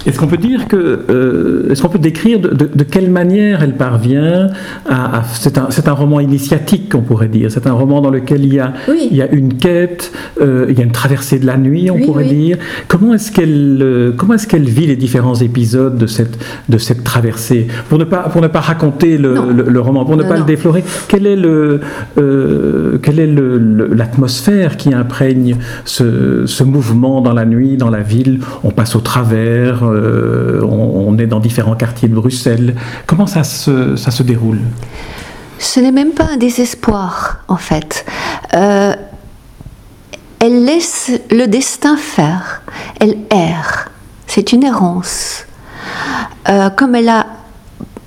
Est-ce 0.05 0.17
qu'on 0.17 0.27
peut 0.27 0.37
dire 0.37 0.67
que, 0.67 0.99
euh, 1.09 1.69
est-ce 1.69 1.81
qu'on 1.81 1.89
peut 1.89 1.99
décrire 1.99 2.39
de, 2.39 2.83
quelle 2.83 3.09
manière 3.09 3.63
elle 3.63 3.75
parvient 3.75 4.49
à, 4.89 5.23
c'est 5.33 5.57
un, 5.57 5.67
un, 5.85 5.91
roman 5.91 6.19
initiatique 6.19 6.89
qu'on 6.89 7.01
pourrait 7.01 7.27
dire, 7.27 7.51
c'est 7.51 7.67
un 7.67 7.73
roman 7.73 7.99
dans 8.01 8.09
lequel 8.09 8.45
il 8.45 8.53
y 8.53 8.59
a, 8.59 8.73
il 8.87 9.15
y 9.15 9.21
a 9.21 9.29
une 9.29 9.55
quête, 9.55 10.11
euh, 10.41 10.67
il 10.69 10.77
y 10.77 10.81
a 10.81 10.85
une 10.85 10.91
traversée 10.91 11.39
de 11.39 11.45
la 11.45 11.57
nuit, 11.57 11.91
on 11.91 11.99
pourrait 11.99 12.25
dire. 12.25 12.57
Comment 12.87 13.13
est-ce 13.13 13.31
qu'elle, 13.31 13.79
euh, 13.81 14.11
comment 14.15 14.35
est-ce 14.35 14.47
qu'elle 14.47 14.63
vit 14.63 14.87
les 14.87 14.95
différents 14.95 15.35
épisodes 15.35 15.97
de 15.97 16.07
cette, 16.07 16.39
de 16.69 16.77
cette 16.77 17.03
traversée? 17.03 17.67
Pour 17.89 17.97
ne 17.97 18.05
pas, 18.05 18.29
pour 18.29 18.41
ne 18.41 18.47
pas 18.47 18.61
raconter 18.61 19.17
le, 19.17 19.35
le, 19.51 19.81
roman, 19.81 20.05
pour 20.05 20.15
ne 20.15 20.23
pas 20.23 20.37
le 20.37 20.43
déflorer. 20.45 20.83
Quelle 21.07 21.27
est 21.27 21.35
le, 21.35 21.81
quelle 23.01 23.19
est 23.19 23.29
l'atmosphère 23.95 24.77
qui 24.77 24.93
imprègne 24.93 25.57
ce, 25.83 26.45
ce 26.45 26.63
mouvement 26.63 27.21
dans 27.21 27.33
la 27.33 27.45
nuit, 27.45 27.75
dans 27.75 27.89
la 27.89 28.01
ville? 28.01 28.39
On 28.63 28.71
passe 28.71 28.95
au 28.95 29.01
travers. 29.01 29.88
Euh, 29.93 30.61
on, 30.63 31.17
est 31.17 31.27
dans 31.27 31.39
différents 31.39 31.75
quartiers 31.75 32.07
de 32.07 32.15
Bruxelles. 32.15 32.75
Comment 33.05 33.27
ça 33.27 33.43
se, 33.43 34.23
déroule? 34.23 34.59
Ce 35.57 35.79
n'est 35.79 35.91
même 35.91 36.11
pas 36.11 36.25
un 36.33 36.37
désespoir, 36.37 37.39
en 37.47 37.57
fait. 37.57 38.05
Euh, 38.53 38.93
elle 40.39 40.65
laisse 40.65 41.11
le 41.31 41.47
destin 41.47 41.97
faire. 41.97 42.61
Elle 42.99 43.17
erre. 43.29 43.89
C'est 44.27 44.53
une 44.53 44.63
errance. 44.63 45.45
Euh, 46.47 46.69
comme 46.69 46.95
elle 46.95 47.09
a 47.09 47.25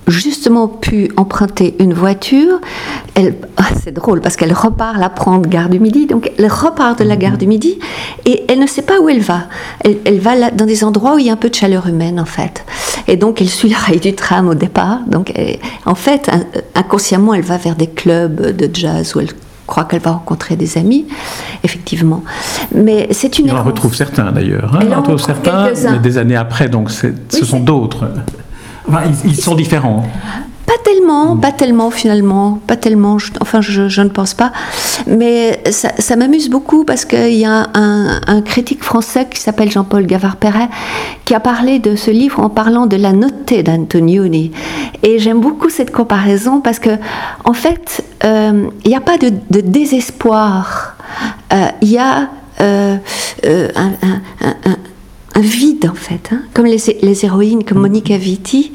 justement 0.09 0.69
pu 0.69 1.11
emprunter 1.17 1.77
une 1.79 1.95
voiture. 1.95 2.61
Elle, 3.15 3.37
ah, 3.57 3.65
c'est 3.83 3.93
drôle 3.93 4.21
parce 4.21 4.37
qu'elle 4.37 4.53
repart 4.53 4.97
la 4.99 5.09
prendre 5.11 5.49
gare 5.49 5.69
du 5.69 5.79
Midi, 5.79 6.07
donc 6.07 6.31
elle 6.39 6.47
repart 6.47 6.99
de 6.99 7.05
la 7.05 7.17
gare 7.17 7.39
du 7.39 7.47
Midi 7.47 7.79
et 8.25 8.45
elle 8.49 8.59
ne 8.59 8.67
sait 8.67 8.83
pas 8.83 9.01
où 9.01 9.09
elle 9.09 9.21
va. 9.21 9.45
Elle, 9.85 10.21
va 10.21 10.51
dans 10.51 10.67
des 10.67 10.85
endroits 10.85 11.15
où 11.15 11.19
il 11.19 11.27
y 11.27 11.31
a 11.31 11.33
un 11.33 11.37
peu 11.37 11.51
de 11.51 11.55
chaleur 11.55 11.87
humaine 11.87 12.19
en 12.19 12.25
fait. 12.25 12.65
Et 13.09 13.17
donc 13.17 13.41
elle 13.41 13.49
suit 13.49 13.69
la 13.69 13.79
rail 13.79 14.01
du 14.01 14.15
tram 14.15 14.49
au 14.49 14.55
départ. 14.55 15.01
Donc 15.07 15.33
en 15.87 15.95
fait, 15.95 16.31
inconsciemment, 16.75 17.35
elle 17.35 17.43
va 17.43 17.57
vers 17.57 17.77
des 17.77 17.89
clubs 17.89 18.57
de 18.57 18.71
jazz 18.73 19.15
où 19.15 19.21
elle 19.21 19.31
croit 19.67 19.85
qu'elle 19.85 20.01
va 20.01 20.13
rencontrer 20.13 20.57
des 20.57 20.77
amis, 20.77 21.07
effectivement. 21.63 22.25
Mais 22.75 23.09
c'est 23.13 23.39
une. 23.39 23.51
On 23.51 23.57
en 23.57 23.63
retrouve 23.63 23.95
certains 23.95 24.33
d'ailleurs. 24.33 24.75
Hein. 24.75 24.91
En 24.93 25.01
retrouve 25.01 25.21
certains 25.21 25.73
des 26.03 26.19
années 26.19 26.37
après, 26.37 26.69
donc 26.69 26.91
ce 26.91 27.45
sont 27.45 27.61
d'autres 27.61 28.07
ils, 29.25 29.37
sont 29.37 29.55
différents. 29.55 30.05
Pas 30.67 30.75
tellement 30.85 30.93
tellement, 30.93 31.37
pas 31.37 31.53
tellement 31.53 31.91
finalement, 31.91 32.59
pas 32.67 32.77
tellement, 32.77 33.17
enfin 33.41 33.61
je, 33.61 34.01
ne 34.01 34.09
pense 34.09 34.35
pas, 34.35 34.53
mais 35.07 35.63
ça, 35.71 36.17
m'amuse 36.17 36.49
beaucoup 36.51 36.85
parce 36.85 37.05
qu'il 37.05 37.35
y 37.35 37.45
a 37.45 37.69
un, 37.75 38.43
critique 38.43 38.83
français 38.83 39.27
qui 39.31 39.41
s'appelle 39.41 39.71
Jean-Paul 39.71 40.07
Gavard-Perret 40.07 40.69
qui 41.25 41.35
a 41.35 41.41
parlé 41.41 41.79
de 41.79 41.97
ce 41.97 42.11
livre 42.11 42.41
en 42.41 42.49
parlant 42.49 42.87
de 42.87 42.97
la 42.97 43.13
notée 43.13 43.63
d'Antonioni. 43.63 44.53
Et 45.03 45.19
j'aime 45.19 45.41
beaucoup 45.41 45.71
cette 45.71 45.91
comparaison 45.93 46.61
parce 46.61 46.79
que, 46.79 46.91
en 47.45 47.53
fait, 47.53 48.05
euh, 48.25 48.69
il 48.85 48.89
n'y 48.89 48.97
a 48.97 49.01
pas 49.01 49.19
de, 49.19 49.31
désespoir, 49.61 50.97
euh, 51.53 51.67
il 51.81 51.91
y 51.91 51.99
a 51.99 52.29
euh, 52.61 52.97
un, 53.45 54.01
vide 55.41 55.89
en 55.91 55.95
fait, 55.95 56.31
hein. 56.33 56.43
comme 56.55 56.67
les, 56.67 56.79
les, 57.03 57.25
héroïnes, 57.25 57.65
comme 57.65 57.79
Monica 57.79 58.17
Vitti, 58.17 58.73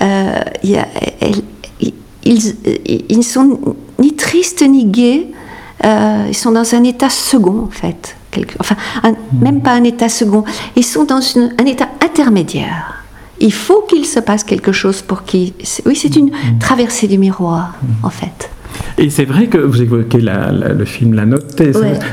y 0.00 0.76
a, 0.76 0.88
ils, 2.24 3.16
ne 3.16 3.22
sont 3.22 3.76
ni 3.98 4.14
tristes 4.14 4.62
ni 4.62 4.84
gais, 4.84 5.28
euh, 5.84 6.26
ils 6.28 6.36
sont 6.36 6.52
dans 6.52 6.74
un 6.74 6.84
état 6.84 7.10
second 7.10 7.64
en 7.64 7.70
fait. 7.70 8.16
enfin, 8.58 8.76
même 9.40 9.62
pas 9.62 9.72
un 9.72 9.84
état 9.84 10.08
second, 10.08 10.44
ils 10.76 10.84
sont 10.84 11.04
dans 11.04 11.20
un 11.36 11.64
état 11.64 11.88
intermédiaire. 12.04 13.04
Il 13.40 13.52
faut 13.52 13.82
qu'il 13.82 14.04
se 14.04 14.18
passe 14.18 14.42
quelque 14.42 14.72
chose 14.72 15.00
pour 15.00 15.22
qu'ils... 15.22 15.52
Oui, 15.86 15.94
c'est 15.94 16.16
une 16.16 16.30
mm. 16.30 16.58
traversée 16.58 17.06
du 17.06 17.18
miroir 17.18 17.74
en 18.02 18.10
fait. 18.10 18.50
Et 18.98 19.10
c'est 19.10 19.24
vrai 19.24 19.46
que 19.46 19.58
vous 19.58 19.80
évoquez 19.82 20.18
le 20.20 20.84
film 20.84 21.14
La 21.14 21.26
Note. 21.26 21.62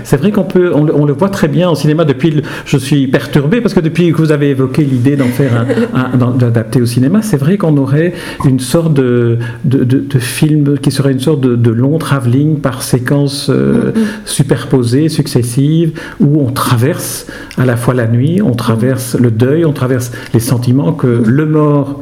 C'est 0.03 0.17
vrai 0.17 0.31
qu'on 0.31 0.43
peut, 0.43 0.71
on, 0.73 1.05
le 1.05 1.13
voit 1.13 1.29
très 1.29 1.47
bien 1.47 1.69
au 1.69 1.75
cinéma 1.75 2.05
depuis. 2.05 2.41
je 2.65 2.77
suis 2.77 3.07
perturbé 3.07 3.61
parce 3.61 3.73
que 3.73 3.79
depuis 3.79 4.11
que 4.11 4.17
vous 4.17 4.31
avez 4.31 4.49
évoqué 4.49 4.83
l'idée 4.83 5.15
d'en 5.15 5.27
faire 5.27 5.65
un, 5.93 6.31
d'adapter 6.37 6.81
au 6.81 6.85
cinéma, 6.85 7.21
c'est 7.21 7.37
vrai 7.37 7.57
qu'on 7.57 7.77
aurait 7.77 8.13
une 8.45 8.59
sorte 8.59 8.93
de, 8.93 9.39
de, 9.63 10.19
film 10.19 10.77
qui 10.79 10.91
serait 10.91 11.11
une 11.11 11.19
sorte 11.19 11.41
de, 11.41 11.71
long 11.71 11.97
travelling 11.97 12.59
par 12.59 12.83
séquences 12.83 13.49
euh, 13.49 13.91
mm-hmm. 13.91 13.99
superposées, 14.25 15.09
successives, 15.09 15.99
où 16.19 16.41
on 16.41 16.51
traverse 16.51 17.27
à 17.57 17.65
la 17.65 17.75
fois 17.75 17.93
la 17.93 18.07
nuit, 18.07 18.41
on 18.41 18.53
traverse 18.53 19.17
le 19.19 19.31
deuil, 19.31 19.65
on 19.65 19.73
traverse 19.73 20.11
les 20.33 20.39
sentiments 20.39 20.93
que 20.93 21.23
le 21.25 21.45
mort 21.45 22.01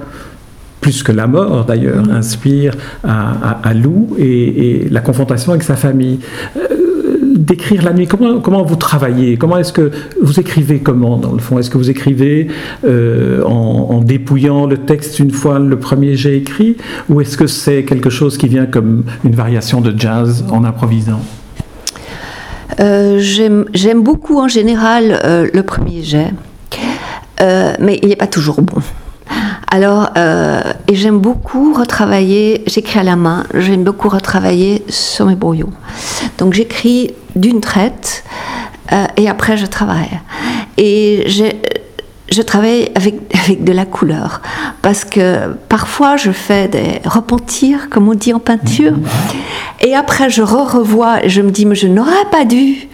plus 0.84 1.02
que 1.02 1.14
la 1.14 1.28
mort 1.28 1.64
d'ailleurs, 1.64 2.04
inspire 2.12 2.74
à, 3.06 3.74
Lou 3.74 4.16
et, 4.20 4.88
la 4.92 5.00
confrontation 5.00 5.54
avec 5.54 5.64
sa 5.64 5.78
famille. 5.78 6.20
Euh, 6.58 6.78
décrire 7.36 7.84
la 7.84 7.94
nuit, 7.94 8.06
comment, 8.06 8.40
comment 8.42 8.64
vous 8.64 8.76
travaillez? 8.76 9.38
Comment 9.38 9.58
est-ce 9.58 9.74
que 9.74 9.92
vous 10.22 10.40
écrivez 10.40 10.80
comment 10.80 11.18
dans 11.18 11.32
le 11.32 11.40
fond? 11.40 11.58
Est-ce 11.58 11.70
que 11.70 11.78
vous 11.78 11.90
écrivez 11.90 12.48
euh, 12.86 13.42
en, 13.44 14.02
dépouillant 14.02 14.66
le 14.68 14.78
texte 14.78 15.20
une 15.20 15.32
fois 15.32 15.58
le 15.58 15.80
premier 15.80 16.16
j'ai 16.16 16.36
écrit? 16.36 16.76
Ou 17.10 17.22
est-ce 17.22 17.38
que 17.38 17.48
c'est 17.48 17.84
quelque 17.84 18.10
chose 18.10 18.38
qui 18.38 18.50
vient 18.50 18.66
comme 18.66 19.06
une 19.24 19.36
variation 19.36 19.80
de 19.80 19.98
jazz 19.98 20.44
en 20.52 20.66
improvisant? 20.66 21.22
Euh, 22.82 23.20
J'aime 23.20 24.04
beaucoup 24.04 24.38
en 24.40 24.50
général 24.50 25.50
le 25.54 25.62
premier 25.62 26.04
jet, 26.04 26.32
mais 27.40 28.00
il 28.04 28.10
n'est 28.10 28.18
pas 28.18 28.28
toujours 28.28 28.62
bon. 28.62 28.82
Alors, 29.74 30.12
euh, 30.18 30.62
et 30.88 30.94
j'aime 30.94 31.18
beaucoup 31.18 31.74
retravailler, 31.74 32.62
j'écris 32.68 33.00
à 33.00 33.04
la 33.04 33.16
main, 33.16 33.44
j'aime 33.56 33.84
beaucoup 33.84 34.08
retravailler 34.08 34.86
sur 34.88 35.26
mes 35.26 35.34
brouillons. 35.34 35.72
Donc 36.38 36.54
j'écris 36.54 37.16
d'une 37.36 37.60
traite 37.60 38.24
euh, 38.92 39.06
et 39.18 39.28
après 39.28 39.58
je 39.58 39.66
travaille. 39.66 40.20
Et 40.78 41.26
je 41.28 42.42
travaille 42.44 42.92
avec, 42.94 43.16
avec 43.44 43.64
de 43.64 43.72
la 43.72 43.86
couleur 43.86 44.44
parce 44.84 45.06
que 45.06 45.56
parfois 45.70 46.18
je 46.18 46.30
fais 46.30 46.68
des 46.68 47.02
repentirs, 47.06 47.90
comme 47.90 48.08
on 48.08 48.14
dit 48.14 48.32
en 48.32 48.40
peinture, 48.40 48.94
et 49.82 49.96
après 49.96 50.30
je 50.30 50.44
re-revois 50.44 51.26
et 51.26 51.30
je 51.30 51.42
me 51.42 51.50
dis, 51.50 51.66
mais 51.66 51.74
je 51.74 51.88
n'aurais 51.88 52.26
pas 52.32 52.46
dû 52.46 52.90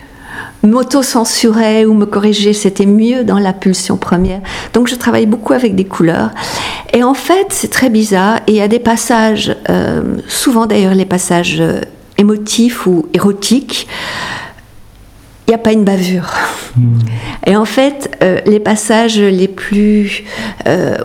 m'auto-censurer 0.63 1.86
ou 1.86 1.93
me 1.93 2.05
corriger, 2.05 2.53
c'était 2.53 2.86
mieux 2.86 3.24
dans 3.24 3.39
la 3.39 3.53
pulsion 3.53 3.98
première. 3.98 4.41
Donc 4.74 4.88
je 4.88 4.95
travaille 4.95 5.25
beaucoup 5.25 5.53
avec 5.53 5.75
des 5.75 5.86
couleurs. 5.86 6.31
Et 6.93 7.03
en 7.03 7.13
fait, 7.13 7.48
c'est 7.50 7.69
très 7.69 7.89
bizarre. 7.89 8.39
il 8.48 8.55
y 8.55 8.62
a 8.62 8.67
des 8.67 8.79
passages, 8.79 9.55
euh, 9.69 10.17
souvent 10.27 10.65
d'ailleurs 10.65 10.96
les 10.96 11.05
passages 11.05 11.58
euh, 11.60 11.81
émotifs 12.17 12.86
ou 12.88 13.08
érotiques, 13.13 13.88
il 15.48 15.51
n'y 15.51 15.55
a 15.55 15.60
pas 15.60 15.72
une 15.72 15.84
bavure. 15.84 16.31
Hmm. 16.75 17.00
Et 17.46 17.55
en 17.55 17.65
fait, 17.65 18.15
euh, 18.22 18.39
les 18.46 18.60
passages 18.60 19.19
les 19.19 19.48
plus 19.48 20.24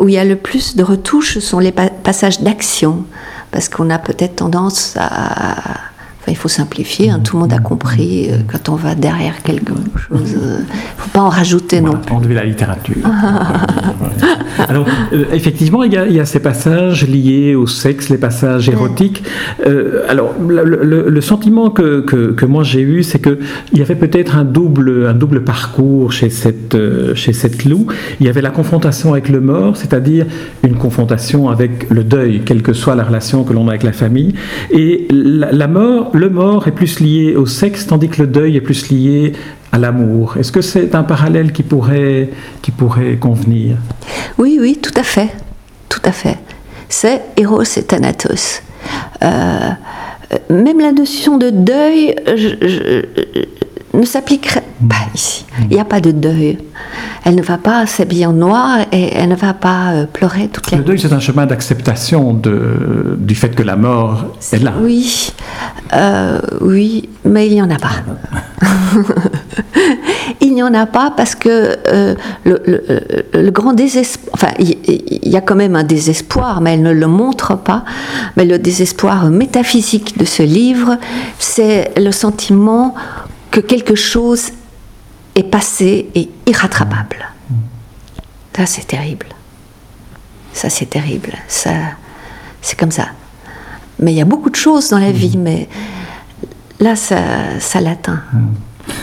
où 0.00 0.08
il 0.08 0.14
y 0.14 0.18
a 0.18 0.24
le 0.24 0.36
plus 0.36 0.76
de 0.76 0.82
retouches 0.82 1.38
sont 1.38 1.58
les 1.58 1.72
passages 1.72 2.40
d'action, 2.40 3.04
parce 3.50 3.68
qu'on 3.68 3.88
a 3.88 3.98
peut-être 3.98 4.36
tendance 4.36 4.96
à 4.98 5.93
il 6.32 6.36
faut 6.36 6.48
simplifier, 6.48 7.10
hein, 7.10 7.20
tout 7.22 7.36
le 7.36 7.42
monde 7.42 7.52
a 7.52 7.58
compris 7.58 8.28
euh, 8.30 8.38
quand 8.50 8.70
on 8.70 8.76
va 8.76 8.94
derrière 8.94 9.42
quelque 9.42 9.74
chose. 9.96 10.32
Il 10.32 10.36
euh, 10.36 10.58
ne 10.58 10.64
faut 10.96 11.10
pas 11.10 11.20
en 11.20 11.28
rajouter 11.28 11.80
non 11.80 11.92
plus. 11.92 12.14
Enlever 12.14 12.34
la 12.34 12.44
littérature. 12.44 12.96
Alors, 14.68 14.86
euh, 15.12 15.24
effectivement, 15.32 15.82
il 15.82 15.92
y, 15.92 16.20
a, 16.20 16.24
ces 16.24 16.40
passages 16.40 17.06
liés 17.06 17.54
au 17.54 17.66
sexe, 17.66 18.08
les 18.08 18.16
passages 18.16 18.68
érotiques. 18.68 19.22
alors, 20.08 20.34
le, 20.46 21.20
sentiment 21.20 21.70
que, 21.70 22.00
que, 22.00 22.44
moi 22.44 22.62
j'ai 22.62 22.80
eu, 22.80 23.02
c'est 23.02 23.20
qu'il 23.20 23.38
y 23.74 23.82
avait 23.82 23.94
peut-être 23.94 24.36
un 24.36 24.44
double, 24.44 25.06
un 25.06 25.14
double 25.14 25.42
parcours 25.42 26.12
chez 26.12 26.30
cette, 26.30 26.76
chez 27.14 27.32
cette 27.32 27.64
loup. 27.64 27.86
Il 28.20 28.26
y 28.26 28.28
avait 28.28 28.42
la 28.42 28.50
confrontation 28.50 29.12
avec 29.12 29.28
le 29.28 29.40
mort, 29.40 29.76
c'est-à-dire 29.76 30.26
une 30.62 30.76
confrontation 30.76 31.48
avec 31.48 31.90
le 31.90 32.04
deuil, 32.04 32.42
quelle 32.44 32.62
que 32.62 32.72
soit 32.72 32.94
la 32.94 33.04
relation 33.04 33.44
que 33.44 33.52
l'on 33.52 33.66
a 33.66 33.70
avec 33.70 33.82
la 33.82 33.92
famille. 33.92 34.34
Et 34.70 35.06
la, 35.10 35.52
la 35.52 35.68
mort, 35.68 36.10
le 36.14 36.30
mort 36.30 36.68
est 36.68 36.72
plus 36.72 37.00
lié 37.00 37.34
au 37.34 37.44
sexe, 37.44 37.86
tandis 37.86 38.08
que 38.08 38.22
le 38.22 38.28
deuil 38.28 38.56
est 38.56 38.60
plus 38.60 38.88
lié 38.90 39.32
à 39.72 39.78
l'amour. 39.78 40.36
Est-ce 40.38 40.52
que 40.52 40.60
c'est 40.60 40.94
un 40.94 41.02
parallèle 41.02 41.52
qui 41.52 41.64
pourrait, 41.64 42.30
qui 42.62 42.70
pourrait 42.70 43.16
convenir? 43.16 43.76
Oui, 44.38 44.58
oui, 44.60 44.78
tout 44.80 44.94
à 44.96 45.02
fait. 45.02 45.30
Tout 45.88 46.02
à 46.04 46.12
fait. 46.12 46.38
C'est 46.88 47.20
Eros 47.36 47.62
et 47.62 47.82
Thanatos. 47.82 48.62
Euh, 49.22 49.70
même 50.50 50.80
la 50.80 50.92
notion 50.92 51.36
de 51.38 51.50
deuil 51.50 52.14
ne 54.00 54.06
s'appliquerait 54.06 54.64
pas 54.88 54.96
ici. 55.14 55.44
Il 55.62 55.68
n'y 55.68 55.80
a 55.80 55.84
pas 55.84 56.00
de 56.00 56.10
deuil. 56.10 56.58
Elle 57.24 57.36
ne 57.36 57.42
va 57.42 57.58
pas 57.58 57.86
s'habiller 57.86 58.26
en 58.26 58.32
noir 58.32 58.80
et 58.92 59.14
elle 59.14 59.30
ne 59.30 59.34
va 59.34 59.54
pas 59.54 59.92
euh, 59.92 60.06
pleurer 60.06 60.48
toute 60.48 60.70
la 60.70 60.78
Le 60.78 60.84
deuil, 60.84 60.98
c'est 60.98 61.12
un 61.12 61.20
chemin 61.20 61.46
d'acceptation 61.46 62.34
du 62.34 63.34
fait 63.34 63.50
que 63.50 63.62
la 63.62 63.76
mort 63.76 64.26
est 64.52 64.58
là. 64.58 64.74
Oui, 64.80 65.32
euh, 65.94 66.40
oui, 66.60 67.08
mais 67.24 67.46
il 67.46 67.54
n'y 67.54 67.62
en 67.62 67.70
a 67.70 67.78
pas. 67.78 67.92
il 70.40 70.54
n'y 70.54 70.62
en 70.62 70.74
a 70.74 70.86
pas 70.86 71.12
parce 71.16 71.34
que 71.34 71.76
euh, 71.88 72.14
le, 72.44 73.50
grand 73.50 73.72
désespoir, 73.72 74.34
enfin, 74.34 74.52
il 74.58 74.76
y, 75.28 75.36
a 75.36 75.40
quand 75.40 75.54
même 75.54 75.76
un 75.76 75.84
désespoir, 75.84 76.60
mais 76.60 76.74
elle 76.74 76.82
ne 76.82 76.92
le 76.92 77.06
montre 77.06 77.56
pas. 77.56 77.84
Mais 78.36 78.44
le 78.44 78.58
désespoir 78.58 79.30
métaphysique 79.30 80.18
de 80.18 80.24
ce 80.24 80.42
livre, 80.42 80.98
c'est 81.38 81.92
le 81.96 82.12
sentiment 82.12 82.94
que 83.54 83.60
quelque 83.60 83.94
chose 83.94 84.50
est 85.36 85.44
passé 85.44 86.08
et 86.16 86.28
irrattrapable. 86.44 87.24
Ça, 88.56 88.66
c'est 88.66 88.84
terrible. 88.84 89.26
Ça, 90.52 90.68
c'est 90.68 90.86
terrible. 90.86 91.34
Ça, 91.46 91.70
c'est 92.60 92.76
comme 92.76 92.90
ça. 92.90 93.10
Mais 94.00 94.12
il 94.12 94.16
y 94.16 94.20
a 94.20 94.24
beaucoup 94.24 94.50
de 94.50 94.56
choses 94.56 94.88
dans 94.88 94.98
la 94.98 95.12
vie, 95.12 95.36
mais 95.38 95.68
là, 96.80 96.96
ça, 96.96 97.60
ça 97.60 97.80
l'atteint. 97.80 98.24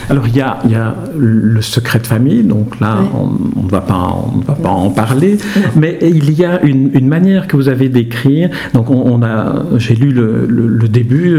Alors 0.09 0.27
il 0.27 0.35
y, 0.35 0.41
a, 0.41 0.59
il 0.65 0.71
y 0.71 0.75
a, 0.75 0.93
le 1.17 1.61
secret 1.61 1.99
de 1.99 2.07
famille, 2.07 2.43
donc 2.43 2.79
là 2.79 2.97
on 3.13 3.63
ne 3.63 3.69
va, 3.69 3.81
pas, 3.81 4.13
on 4.33 4.39
va 4.39 4.55
pas 4.55 4.69
en 4.69 4.89
parler, 4.89 5.37
mais 5.75 5.97
il 6.01 6.37
y 6.37 6.43
a 6.43 6.61
une, 6.63 6.91
une 6.93 7.07
manière 7.07 7.47
que 7.47 7.55
vous 7.55 7.69
avez 7.69 7.87
d'écrire. 7.87 8.49
Donc 8.73 8.89
on, 8.89 9.23
a, 9.23 9.63
j'ai 9.77 9.95
lu 9.95 10.11
le, 10.11 10.45
le, 10.47 10.87
début, 10.89 11.33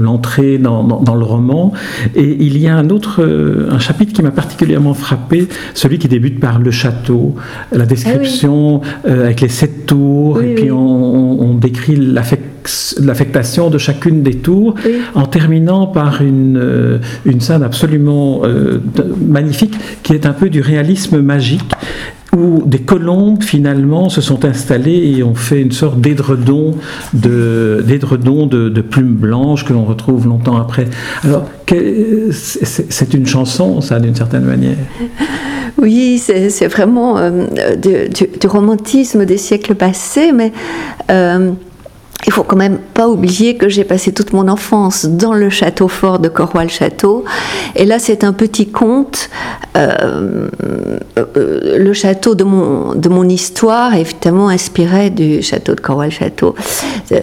l'entrée 0.00 0.56
dans, 0.56 0.82
dans, 0.82 1.14
le 1.14 1.24
roman, 1.24 1.72
et 2.14 2.36
il 2.40 2.56
y 2.58 2.68
a 2.68 2.76
un 2.76 2.88
autre, 2.90 3.22
un 3.70 3.78
chapitre 3.78 4.14
qui 4.14 4.22
m'a 4.22 4.30
particulièrement 4.30 4.94
frappé, 4.94 5.48
celui 5.74 5.98
qui 5.98 6.08
débute 6.08 6.40
par 6.40 6.58
le 6.58 6.70
château, 6.70 7.34
la 7.72 7.84
description 7.84 8.80
ah 8.82 9.08
euh, 9.08 9.24
avec 9.24 9.40
les 9.42 9.48
sept 9.48 9.86
tours, 9.86 10.40
et 10.40 10.54
puis 10.54 10.70
on, 10.70 11.42
on 11.42 11.54
décrit 11.54 11.96
l'affect 11.96 12.45
l'affectation 13.00 13.70
de 13.70 13.78
chacune 13.78 14.22
des 14.22 14.36
tours, 14.36 14.74
en 15.14 15.26
terminant 15.26 15.86
par 15.86 16.22
une, 16.22 16.58
euh, 16.58 16.98
une 17.24 17.40
scène 17.40 17.62
absolument 17.62 18.42
euh, 18.44 18.78
magnifique 19.20 19.74
qui 20.02 20.12
est 20.12 20.26
un 20.26 20.32
peu 20.32 20.48
du 20.48 20.60
réalisme 20.60 21.20
magique 21.20 21.72
où 22.36 22.62
des 22.66 22.80
colombes 22.80 23.42
finalement 23.42 24.08
se 24.08 24.20
sont 24.20 24.44
installées 24.44 25.14
et 25.16 25.22
ont 25.22 25.34
fait 25.34 25.60
une 25.60 25.72
sorte 25.72 26.00
d'édredon 26.00 26.72
de, 27.14 27.84
de, 27.86 28.68
de, 28.68 28.80
plumes 28.82 29.14
blanches 29.14 29.64
que 29.64 29.72
l'on 29.72 29.84
retrouve 29.84 30.26
longtemps 30.26 30.56
après. 30.56 30.86
Alors, 31.24 31.46
c'est 32.30 33.14
une 33.14 33.26
chanson, 33.26 33.80
ça, 33.80 34.00
d'une 34.00 34.14
certaine 34.14 34.44
manière. 34.44 34.76
Oui, 35.78 36.18
c'est 36.18 36.68
vraiment 36.68 37.18
euh, 37.18 37.46
du, 37.76 38.46
romantisme 38.46 39.24
des 39.24 39.38
siècles 39.38 39.74
passés, 39.74 40.32
mais 40.32 40.52
il 42.26 42.32
faut 42.32 42.42
quand 42.42 42.56
même 42.56 42.78
pas 42.78 43.08
oublier 43.08 43.56
que 43.56 43.68
j'ai 43.68 43.84
passé 43.84 44.12
toute 44.12 44.32
mon 44.32 44.48
enfance 44.48 45.06
dans 45.06 45.32
le 45.32 45.48
château 45.48 45.86
fort 45.86 46.18
de 46.18 46.28
Corroy-le-Château. 46.28 47.24
Et 47.76 47.84
là, 47.84 47.98
c'est 48.00 48.24
un 48.24 48.32
petit 48.32 48.68
conte. 48.68 49.30
Euh, 49.76 50.48
euh, 51.18 51.78
le 51.78 51.92
château 51.92 52.34
de 52.34 52.42
mon, 52.42 52.94
de 52.94 53.08
mon 53.08 53.28
histoire 53.28 53.94
évidemment 53.94 54.48
inspiré 54.48 55.10
du 55.10 55.42
château 55.42 55.74
de 55.74 55.80
Corroy-le-Château. 55.80 56.56
Euh, 57.12 57.20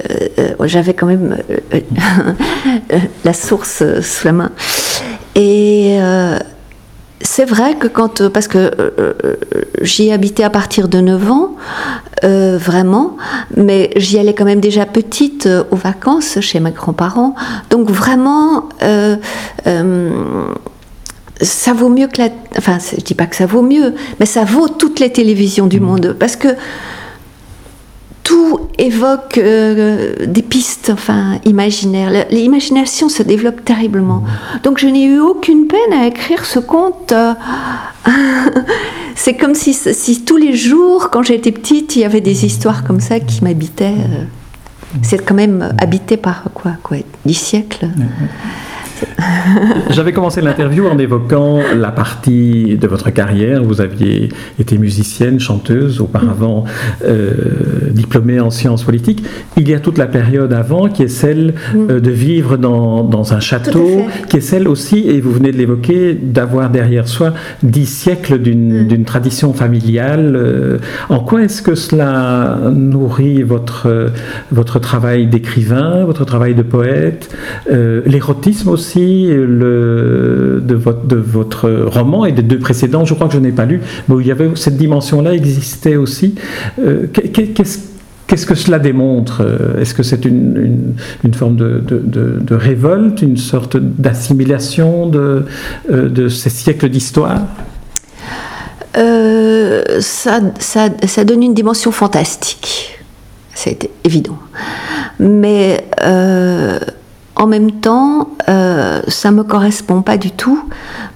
j'avais 0.64 0.94
quand 0.94 1.08
même 1.08 1.38
la 3.26 3.34
source 3.34 3.84
sous 4.02 4.28
la 4.28 4.34
main. 4.34 4.52
Et 5.36 5.98
c'est 7.36 7.46
vrai 7.46 7.74
que 7.74 7.88
quand, 7.88 8.30
parce 8.30 8.48
que 8.48 8.60
euh, 8.60 8.92
euh, 9.00 9.14
j'y 9.82 10.12
habité 10.12 10.44
à 10.44 10.52
partir 10.52 10.88
de 10.88 11.00
9 11.00 11.32
ans, 11.32 11.56
euh, 12.24 12.60
vraiment, 12.60 13.18
mais 13.58 13.90
j'y 13.96 14.20
allais 14.20 14.36
quand 14.36 14.46
même 14.46 14.60
déjà 14.60 14.86
petite 14.86 15.50
aux 15.72 15.76
vacances 15.76 16.40
chez 16.42 16.60
mes 16.60 16.70
grands-parents. 16.70 17.34
Donc 17.72 17.90
vraiment, 17.90 18.70
ça 21.42 21.74
vaut 21.74 21.90
mieux 21.90 22.06
que 22.06 22.22
la... 22.22 22.30
Enfin, 22.56 22.78
je 22.78 23.02
dis 23.02 23.16
pas 23.16 23.26
que 23.26 23.36
ça 23.36 23.48
vaut 23.48 23.64
mieux, 23.64 23.96
mais 24.20 24.28
ça 24.28 24.44
vaut 24.44 24.68
toutes 24.68 25.00
les 25.00 25.12
télévisions 25.12 25.66
du 25.66 25.80
mmh. 25.80 25.84
monde. 25.84 26.16
Parce 26.20 26.36
que 26.36 26.50
tout 28.34 28.62
évoque 28.80 29.38
euh, 29.38 30.26
des 30.26 30.42
pistes 30.42 30.90
enfin, 30.92 31.38
imaginaires. 31.46 32.26
L'imagination 32.32 33.08
se 33.08 33.22
développe 33.22 33.64
terriblement. 33.64 34.24
Donc 34.64 34.80
je 34.80 34.88
n'ai 34.88 35.04
eu 35.04 35.20
aucune 35.20 35.68
peine 35.68 35.94
à 35.94 36.08
écrire 36.08 36.44
ce 36.44 36.58
conte. 36.58 37.12
Euh, 37.12 37.36
c'est 39.16 39.36
comme 39.36 39.54
si, 39.54 39.76
si, 39.76 40.26
tous 40.26 40.38
les 40.38 40.56
jours, 40.56 41.12
quand 41.12 41.22
j'étais 41.22 41.52
petite, 41.52 41.96
il 41.96 42.00
y 42.00 42.06
avait 42.06 42.22
des 42.22 42.44
histoires 42.44 42.84
comme 42.84 43.00
ça 43.00 43.20
qui 43.20 43.44
m'habitaient. 43.44 44.00
Euh. 44.00 44.24
C'est 45.04 45.24
quand 45.24 45.36
même 45.36 45.72
habité 45.78 46.18
par 46.18 46.46
quoi, 46.56 46.72
quoi 46.82 46.98
Dix 47.26 47.36
siècles. 47.36 47.88
J'avais 49.90 50.12
commencé 50.12 50.42
l'interview 50.42 50.88
en 50.88 50.98
évoquant 50.98 51.60
la 51.76 51.92
partie 51.92 52.78
de 52.78 52.88
votre 52.88 53.10
carrière. 53.10 53.64
Vous 53.64 53.82
aviez 53.82 54.30
été 54.60 54.78
musicienne, 54.78 55.40
chanteuse, 55.40 56.02
auparavant 56.02 56.64
euh, 57.06 57.34
diplômée 57.92 58.40
en 58.40 58.50
sciences 58.50 58.84
politiques. 58.84 59.24
Il 59.58 59.70
y 59.70 59.74
a 59.74 59.80
toute 59.80 59.98
la 59.98 60.08
période 60.08 60.54
avant 60.54 60.90
qui 60.90 61.04
est 61.04 61.08
celle 61.08 61.54
mm. 61.74 61.90
euh, 61.90 62.00
de 62.00 62.12
vivre 62.12 62.58
dans, 62.58 63.04
dans 63.04 63.34
un 63.34 63.40
château, 63.40 64.06
qui 64.30 64.38
est 64.38 64.42
celle 64.42 64.68
aussi, 64.68 65.08
et 65.08 65.22
vous 65.22 65.32
venez 65.32 65.52
de 65.52 65.58
l'évoquer, 65.58 66.14
d'avoir 66.14 66.70
derrière 66.70 67.08
soi 67.08 67.34
dix 67.62 67.86
siècles 67.86 68.40
d'une 68.40 68.86
mm. 68.86 69.06
tradition 69.06 69.54
familiale. 69.54 70.36
Euh, 70.36 70.78
en 71.10 71.20
quoi 71.20 71.44
est-ce 71.44 71.62
que 71.62 71.76
cela 71.76 72.58
nourrit 72.72 73.44
votre, 73.44 74.12
votre 74.52 74.80
travail 74.80 75.28
d'écrivain, 75.28 76.06
votre 76.06 76.26
travail 76.26 76.56
de 76.56 76.64
poète, 76.64 77.30
l'érotisme 78.06 78.70
aussi 78.70 78.93
de, 79.00 80.76
votre, 80.76 81.06
de 81.06 81.16
votre 81.16 81.70
roman 81.70 82.26
et 82.26 82.32
des 82.32 82.42
deux 82.42 82.60
précédents, 82.60 83.06
je 83.06 83.14
crois 83.14 83.28
que 83.28 83.34
je 83.34 83.40
n'ai 83.40 83.52
pas 83.52 83.66
lu, 83.66 83.82
mais 84.08 84.16
où 84.16 84.22
il 84.22 84.28
y 84.28 84.32
avait 84.32 84.50
cette 84.56 84.78
dimension-là 84.78 85.34
existait 85.34 85.96
aussi. 85.96 86.36
Euh, 86.80 87.08
qu'est-ce 87.08 88.46
que 88.46 88.56
cela 88.56 88.80
démontre? 88.80 89.46
Est-ce 89.80 89.94
que 89.94 90.04
c'est 90.04 90.26
une, 90.26 90.96
une, 91.24 91.34
forme 91.34 91.56
de, 91.56 91.82
de, 91.82 92.56
révolte, 92.56 93.22
une 93.22 93.38
sorte 93.38 93.78
d'assimilation 93.78 95.08
de, 95.08 95.46
euh, 95.92 96.10
de 96.10 96.30
ces 96.30 96.50
siècles 96.50 96.90
d'histoire? 96.90 97.42
Euh, 98.98 100.00
ça, 100.00 100.40
ça, 100.60 100.90
ça, 101.06 101.24
donne 101.24 101.42
une 101.42 101.56
dimension 101.56 101.92
fantastique, 101.92 103.00
c'est 103.56 103.90
évident. 104.04 104.38
Mais 105.20 105.84
en 107.44 107.48
même 107.48 107.74
temps, 107.74 108.30
euh, 108.48 109.02
ça 109.10 109.30
ne 109.30 109.36
me 109.36 109.44
correspond 109.44 110.02
pas 110.02 110.18
du 110.18 110.32
tout 110.32 110.64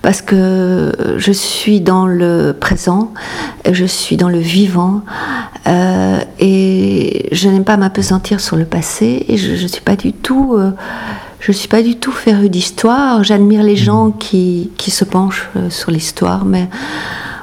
parce 0.02 0.22
que 0.22 0.92
je 1.16 1.32
suis 1.32 1.80
dans 1.80 2.06
le 2.06 2.54
présent, 2.60 3.14
je 3.72 3.86
suis 3.86 4.18
dans 4.18 4.28
le 4.28 4.40
vivant 4.40 5.04
euh, 5.68 6.20
et 6.40 7.30
je 7.32 7.48
n'aime 7.48 7.64
pas 7.64 7.78
m'apesantir 7.78 8.42
sur 8.42 8.58
le 8.58 8.66
passé 8.66 9.26
et 9.30 9.38
je 9.38 9.52
ne 9.52 9.68
suis 9.68 9.82
pas 9.82 9.96
du 9.96 10.12
tout... 10.12 10.56
Euh, 10.58 10.72
je 11.40 11.52
suis 11.52 11.68
pas 11.68 11.84
du 11.84 11.96
tout 11.96 12.12
férue 12.12 12.50
d'histoire. 12.50 13.24
J'admire 13.24 13.62
les 13.62 13.76
gens 13.76 14.10
qui, 14.10 14.72
qui 14.76 14.90
se 14.90 15.06
penchent 15.06 15.48
sur 15.70 15.92
l'histoire, 15.92 16.46
mais 16.46 16.68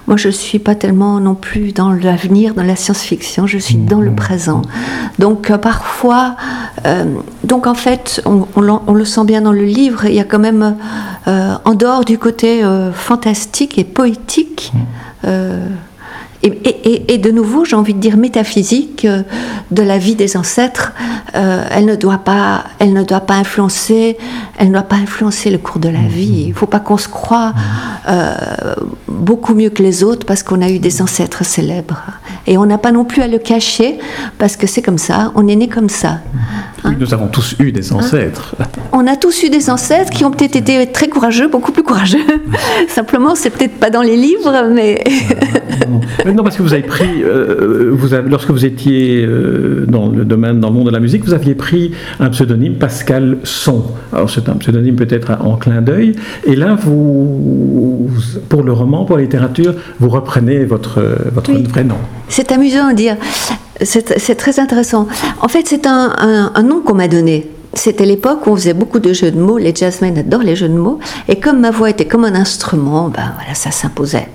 moi, 0.06 0.16
je 0.16 0.28
ne 0.28 0.32
suis 0.32 0.58
pas 0.58 0.74
tellement 0.74 1.18
non 1.18 1.34
plus 1.34 1.72
dans 1.72 1.90
l'avenir, 1.90 2.54
dans 2.54 2.62
la 2.62 2.76
science-fiction, 2.76 3.46
je 3.46 3.58
suis 3.58 3.76
dans 3.76 4.00
le 4.00 4.10
mmh. 4.10 4.16
présent. 4.16 4.62
Donc, 5.18 5.50
euh, 5.50 5.58
parfois, 5.58 6.36
euh, 6.84 7.04
donc 7.42 7.66
en 7.66 7.74
fait, 7.74 8.22
on, 8.26 8.46
on, 8.54 8.94
le 8.94 9.04
sent 9.04 9.24
bien 9.24 9.40
dans 9.40 9.52
le 9.52 9.64
livre, 9.64 10.04
il 10.04 10.14
y 10.14 10.20
a 10.20 10.24
quand 10.24 10.38
même, 10.38 10.76
euh, 11.26 11.54
en 11.64 11.74
dehors 11.74 12.04
du 12.04 12.18
côté 12.18 12.62
fantastique 12.92 13.78
et 13.78 13.84
poétique, 13.84 14.72
mmh. 14.74 15.28
Et, 16.46 17.16
de 17.16 17.30
nouveau, 17.30 17.64
j'ai 17.64 17.74
envie 17.74 17.94
de 17.94 18.00
dire 18.00 18.18
métaphysique 18.18 19.06
euh, 19.06 19.22
de 19.70 19.82
la 19.82 19.96
vie 19.96 20.14
des 20.14 20.36
ancêtres. 20.36 20.92
Euh, 21.34 21.64
elle 21.70 21.86
ne 21.86 21.96
doit 21.96 22.18
pas, 22.18 22.64
elle 22.78 22.92
ne 22.92 23.02
doit 23.02 23.20
pas 23.20 23.34
influencer, 23.34 24.18
elle 24.58 24.68
ne 24.68 24.72
doit 24.72 24.82
pas 24.82 24.96
influencer 24.96 25.50
le 25.50 25.56
cours 25.56 25.78
de 25.78 25.88
la 25.88 26.02
vie. 26.02 26.42
Il 26.46 26.48
ne 26.50 26.54
faut 26.54 26.66
pas 26.66 26.80
qu'on 26.80 26.98
se 26.98 27.08
croie 27.08 27.54
euh, 28.08 28.34
beaucoup 29.08 29.54
mieux 29.54 29.70
que 29.70 29.82
les 29.82 30.04
autres 30.04 30.26
parce 30.26 30.42
qu'on 30.42 30.60
a 30.60 30.68
eu 30.68 30.78
des 30.78 31.00
ancêtres 31.00 31.46
célèbres. 31.46 32.02
Et 32.46 32.58
on 32.58 32.66
n'a 32.66 32.76
pas 32.76 32.92
non 32.92 33.06
plus 33.06 33.22
à 33.22 33.28
le 33.28 33.38
cacher 33.38 33.98
parce 34.38 34.56
que 34.56 34.66
c'est 34.66 34.82
comme 34.82 34.98
ça. 34.98 35.32
On 35.36 35.48
est 35.48 35.56
né 35.56 35.68
comme 35.68 35.88
ça. 35.88 36.18
Nous 36.98 37.14
avons 37.14 37.28
tous 37.28 37.56
eu 37.58 37.72
des 37.72 37.92
ancêtres. 37.92 38.54
On 38.92 39.06
a 39.06 39.16
tous 39.16 39.42
eu 39.42 39.50
des 39.50 39.70
ancêtres 39.70 40.10
qui 40.10 40.24
ont 40.24 40.30
peut-être 40.30 40.56
été 40.56 40.86
très 40.92 41.08
courageux, 41.08 41.48
beaucoup 41.48 41.72
plus 41.72 41.82
courageux. 41.82 42.24
Simplement, 42.88 43.34
c'est 43.34 43.50
peut-être 43.50 43.74
pas 43.78 43.90
dans 43.90 44.02
les 44.02 44.16
livres, 44.16 44.70
mais 44.72 45.02
non, 46.26 46.42
parce 46.42 46.56
que 46.56 46.62
vous 46.62 46.72
avez 46.72 46.82
pris, 46.82 47.22
euh, 47.22 47.90
vous 47.92 48.08
lorsque 48.28 48.50
vous 48.50 48.64
étiez 48.64 49.24
euh, 49.24 49.84
dans 49.88 50.08
le 50.08 50.24
domaine, 50.24 50.60
dans 50.60 50.68
le 50.68 50.74
monde 50.74 50.86
de 50.86 50.92
la 50.92 51.00
musique, 51.00 51.24
vous 51.24 51.34
aviez 51.34 51.54
pris 51.54 51.92
un 52.20 52.30
pseudonyme, 52.30 52.74
Pascal 52.74 53.38
Son. 53.44 53.84
Alors 54.12 54.30
c'est 54.30 54.48
un 54.48 54.54
pseudonyme 54.54 54.96
peut-être 54.96 55.32
en 55.40 55.56
clin 55.56 55.80
d'œil. 55.80 56.14
Et 56.44 56.56
là, 56.56 56.76
vous, 56.80 58.10
pour 58.48 58.62
le 58.62 58.72
roman, 58.72 59.04
pour 59.04 59.16
la 59.16 59.22
littérature, 59.22 59.74
vous 60.00 60.08
reprenez 60.08 60.64
votre, 60.64 61.02
votre 61.32 61.52
vrai 61.52 61.84
nom. 61.84 61.96
C'est 62.28 62.52
amusant 62.52 62.88
à 62.88 62.94
dire. 62.94 63.16
C'est 63.82 64.36
très 64.36 64.60
intéressant. 64.60 65.08
En 65.40 65.48
fait, 65.48 65.66
c'est 65.66 65.86
un, 65.86 66.52
un 66.54 66.62
nom 66.62 66.80
qu'on 66.80 66.94
m'a 66.94 67.08
donné 67.08 67.50
c'était 67.74 68.06
l'époque 68.06 68.46
où 68.46 68.50
on 68.50 68.56
faisait 68.56 68.74
beaucoup 68.74 68.98
de 68.98 69.12
jeux 69.12 69.30
de 69.30 69.38
mots. 69.38 69.58
Les 69.58 69.74
jazzmen 69.74 70.16
adorent 70.16 70.42
les 70.42 70.56
jeux 70.56 70.68
de 70.68 70.74
mots. 70.74 70.98
Et 71.28 71.40
comme 71.40 71.60
ma 71.60 71.70
voix 71.70 71.90
était 71.90 72.06
comme 72.06 72.24
un 72.24 72.34
instrument, 72.34 73.08
ben 73.08 73.32
voilà, 73.36 73.54
ça 73.54 73.70
s'imposait. 73.70 74.28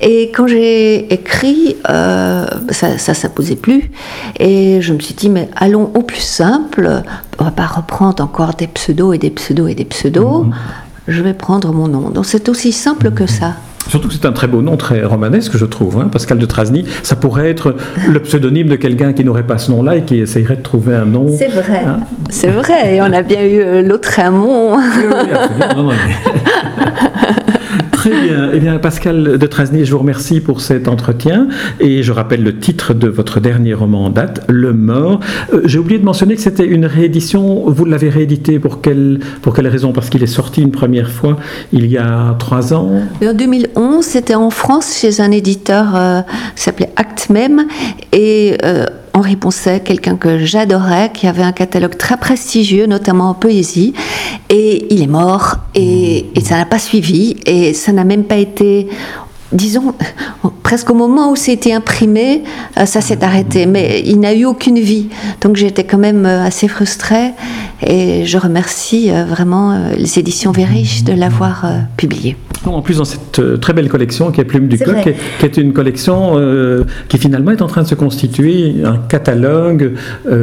Et 0.00 0.30
quand 0.34 0.46
j'ai 0.46 1.12
écrit, 1.12 1.76
euh, 1.88 2.46
ça, 2.70 2.98
ça 2.98 3.14
s'imposait 3.14 3.56
plus. 3.56 3.90
Et 4.38 4.80
je 4.80 4.92
me 4.92 5.00
suis 5.00 5.14
dit, 5.14 5.28
mais 5.28 5.48
allons 5.56 5.90
au 5.94 6.02
plus 6.02 6.20
simple. 6.20 7.02
On 7.38 7.44
va 7.44 7.50
pas 7.50 7.66
reprendre 7.66 8.22
encore 8.22 8.54
des 8.54 8.66
pseudos 8.66 9.14
et 9.14 9.18
des 9.18 9.30
pseudos 9.30 9.68
et 9.68 9.74
des 9.74 9.84
pseudos. 9.84 10.44
Mhm. 10.44 10.54
Je 11.08 11.22
vais 11.22 11.34
prendre 11.34 11.72
mon 11.72 11.88
nom. 11.88 12.10
Donc 12.10 12.26
c'est 12.26 12.48
aussi 12.48 12.72
simple 12.72 13.10
que 13.10 13.26
ça. 13.26 13.54
Surtout 13.88 14.08
que 14.08 14.14
c'est 14.14 14.26
un 14.26 14.32
très 14.32 14.46
beau 14.46 14.62
nom, 14.62 14.76
très 14.76 15.02
romanesque, 15.04 15.56
je 15.56 15.64
trouve. 15.64 15.98
Hein. 15.98 16.08
Pascal 16.12 16.38
de 16.38 16.46
Trasny, 16.46 16.84
ça 17.02 17.16
pourrait 17.16 17.50
être 17.50 17.74
le 18.08 18.20
pseudonyme 18.20 18.68
de 18.68 18.76
quelqu'un 18.76 19.12
qui 19.12 19.24
n'aurait 19.24 19.46
pas 19.46 19.58
ce 19.58 19.70
nom-là 19.70 19.96
et 19.96 20.02
qui 20.02 20.18
essayerait 20.18 20.56
de 20.56 20.62
trouver 20.62 20.94
un 20.94 21.06
nom. 21.06 21.26
C'est 21.36 21.48
vrai, 21.48 21.82
hein. 21.86 22.00
c'est 22.28 22.50
vrai. 22.50 22.96
Et 22.96 23.02
on 23.02 23.12
a 23.12 23.22
bien 23.22 23.42
eu 23.42 23.60
euh, 23.60 23.82
l'autre 23.82 24.20
amont. 24.20 24.76
Oui, 24.76 24.82
absolument. 25.32 25.92
Bien. 28.10 28.50
Eh 28.52 28.58
bien, 28.58 28.78
Pascal 28.78 29.38
de 29.38 29.46
Trasny, 29.46 29.84
je 29.84 29.92
vous 29.92 29.98
remercie 29.98 30.40
pour 30.40 30.60
cet 30.60 30.88
entretien. 30.88 31.48
Et 31.78 32.02
je 32.02 32.12
rappelle 32.12 32.42
le 32.42 32.58
titre 32.58 32.94
de 32.94 33.08
votre 33.08 33.40
dernier 33.40 33.74
roman 33.74 34.06
en 34.06 34.10
date, 34.10 34.44
Le 34.48 34.72
Mort. 34.72 35.20
Euh, 35.52 35.62
j'ai 35.64 35.78
oublié 35.78 35.98
de 35.98 36.04
mentionner 36.04 36.34
que 36.34 36.40
c'était 36.40 36.66
une 36.66 36.86
réédition. 36.86 37.64
Vous 37.70 37.84
l'avez 37.84 38.08
réédité 38.08 38.58
pour 38.58 38.80
quelle, 38.80 39.20
pour 39.42 39.54
quelle 39.54 39.68
raison? 39.68 39.92
Parce 39.92 40.10
qu'il 40.10 40.22
est 40.22 40.26
sorti 40.26 40.62
une 40.62 40.72
première 40.72 41.10
fois 41.10 41.36
il 41.72 41.86
y 41.86 41.98
a 41.98 42.34
trois 42.38 42.74
ans? 42.74 43.02
En 43.22 43.34
2011, 43.34 44.04
c'était 44.04 44.34
en 44.34 44.50
France 44.50 44.98
chez 45.00 45.20
un 45.20 45.30
éditeur 45.30 45.94
euh, 45.94 46.20
qui 46.56 46.62
s'appelait 46.62 46.90
Acte 46.96 47.30
Même. 47.30 47.66
Et. 48.12 48.56
Euh, 48.64 48.86
Henri 49.12 49.36
Poncet, 49.36 49.80
quelqu'un 49.80 50.16
que 50.16 50.38
j'adorais, 50.38 51.10
qui 51.12 51.26
avait 51.26 51.42
un 51.42 51.52
catalogue 51.52 51.96
très 51.96 52.16
prestigieux, 52.16 52.86
notamment 52.86 53.30
en 53.30 53.34
poésie, 53.34 53.94
et 54.48 54.92
il 54.92 55.02
est 55.02 55.08
mort, 55.08 55.56
et, 55.74 56.26
ça 56.42 56.56
n'a 56.56 56.66
pas 56.66 56.78
suivi, 56.78 57.36
et 57.46 57.74
ça 57.74 57.92
n'a 57.92 58.04
même 58.04 58.24
pas 58.24 58.36
été 58.36 58.88
disons, 59.52 59.94
presque 60.62 60.90
au 60.90 60.94
moment 60.94 61.32
où 61.32 61.36
c'était 61.36 61.72
imprimé, 61.72 62.44
euh, 62.78 62.86
ça 62.86 63.00
s'est 63.00 63.24
arrêté. 63.24 63.66
Mais 63.66 64.02
il 64.04 64.20
n'a 64.20 64.34
eu 64.34 64.44
aucune 64.44 64.78
vie. 64.78 65.08
Donc 65.40 65.56
j'étais 65.56 65.84
quand 65.84 65.98
même 65.98 66.26
euh, 66.26 66.44
assez 66.44 66.68
frustrée. 66.68 67.32
Et 67.84 68.26
je 68.26 68.38
remercie 68.38 69.10
euh, 69.10 69.24
vraiment 69.24 69.90
les 69.96 70.18
éditions 70.18 70.52
Vérich 70.52 71.02
de 71.04 71.12
l'avoir 71.12 71.64
publié. 71.96 72.36
En 72.66 72.82
plus, 72.82 72.98
dans 72.98 73.04
cette 73.04 73.60
très 73.60 73.72
belle 73.72 73.88
collection 73.88 74.30
qui 74.30 74.40
est 74.42 74.44
Plume 74.44 74.68
du 74.68 74.78
Coq, 74.78 74.96
qui 75.02 75.46
est, 75.46 75.56
une 75.56 75.72
collection 75.72 76.36
qui 77.08 77.16
finalement 77.16 77.52
est 77.52 77.62
en 77.62 77.66
train 77.66 77.82
de 77.82 77.88
se 77.88 77.94
constituer 77.94 78.74
un 78.84 78.98
catalogue 78.98 79.94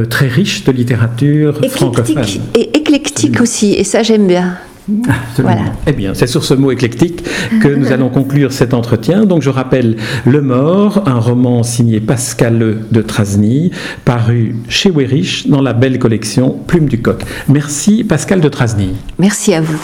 très 0.10 0.28
riche 0.28 0.63
de 0.63 0.72
littérature 0.72 1.60
francophone. 1.70 2.26
Et 2.56 2.76
éclectique 2.76 3.39
aussi, 3.39 3.74
et 3.74 3.84
ça 3.84 4.02
j'aime 4.02 4.26
bien. 4.26 4.58
Voilà. 5.38 5.73
Eh 5.86 5.91
bien, 5.91 6.13
c'est 6.13 6.28
sur 6.28 6.43
ce 6.43 6.54
mot 6.54 6.71
éclectique 6.71 7.23
que 7.62 7.67
nous 7.67 7.91
allons 7.91 8.10
conclure 8.10 8.52
cet 8.52 8.73
entretien. 8.73 9.26
Donc, 9.26 9.41
je 9.41 9.50
rappelle 9.50 9.97
Le 10.26 10.41
Mort, 10.41 11.04
un 11.06 11.19
roman 11.19 11.63
signé 11.63 12.00
Pascal 12.00 12.78
de 12.89 13.02
Trasny, 13.02 13.71
paru 14.06 14.56
chez 14.69 14.89
Werich 14.89 15.47
dans 15.50 15.62
la 15.62 15.73
belle 15.73 16.00
collection 16.00 16.52
Plume 16.67 16.88
du 16.88 17.02
Coq. 17.02 17.23
Merci 17.47 18.04
Pascal 18.04 18.41
de 18.41 18.50
Trasny. 18.50 18.95
Merci 19.17 19.54
à 19.54 19.62
vous. 19.62 19.82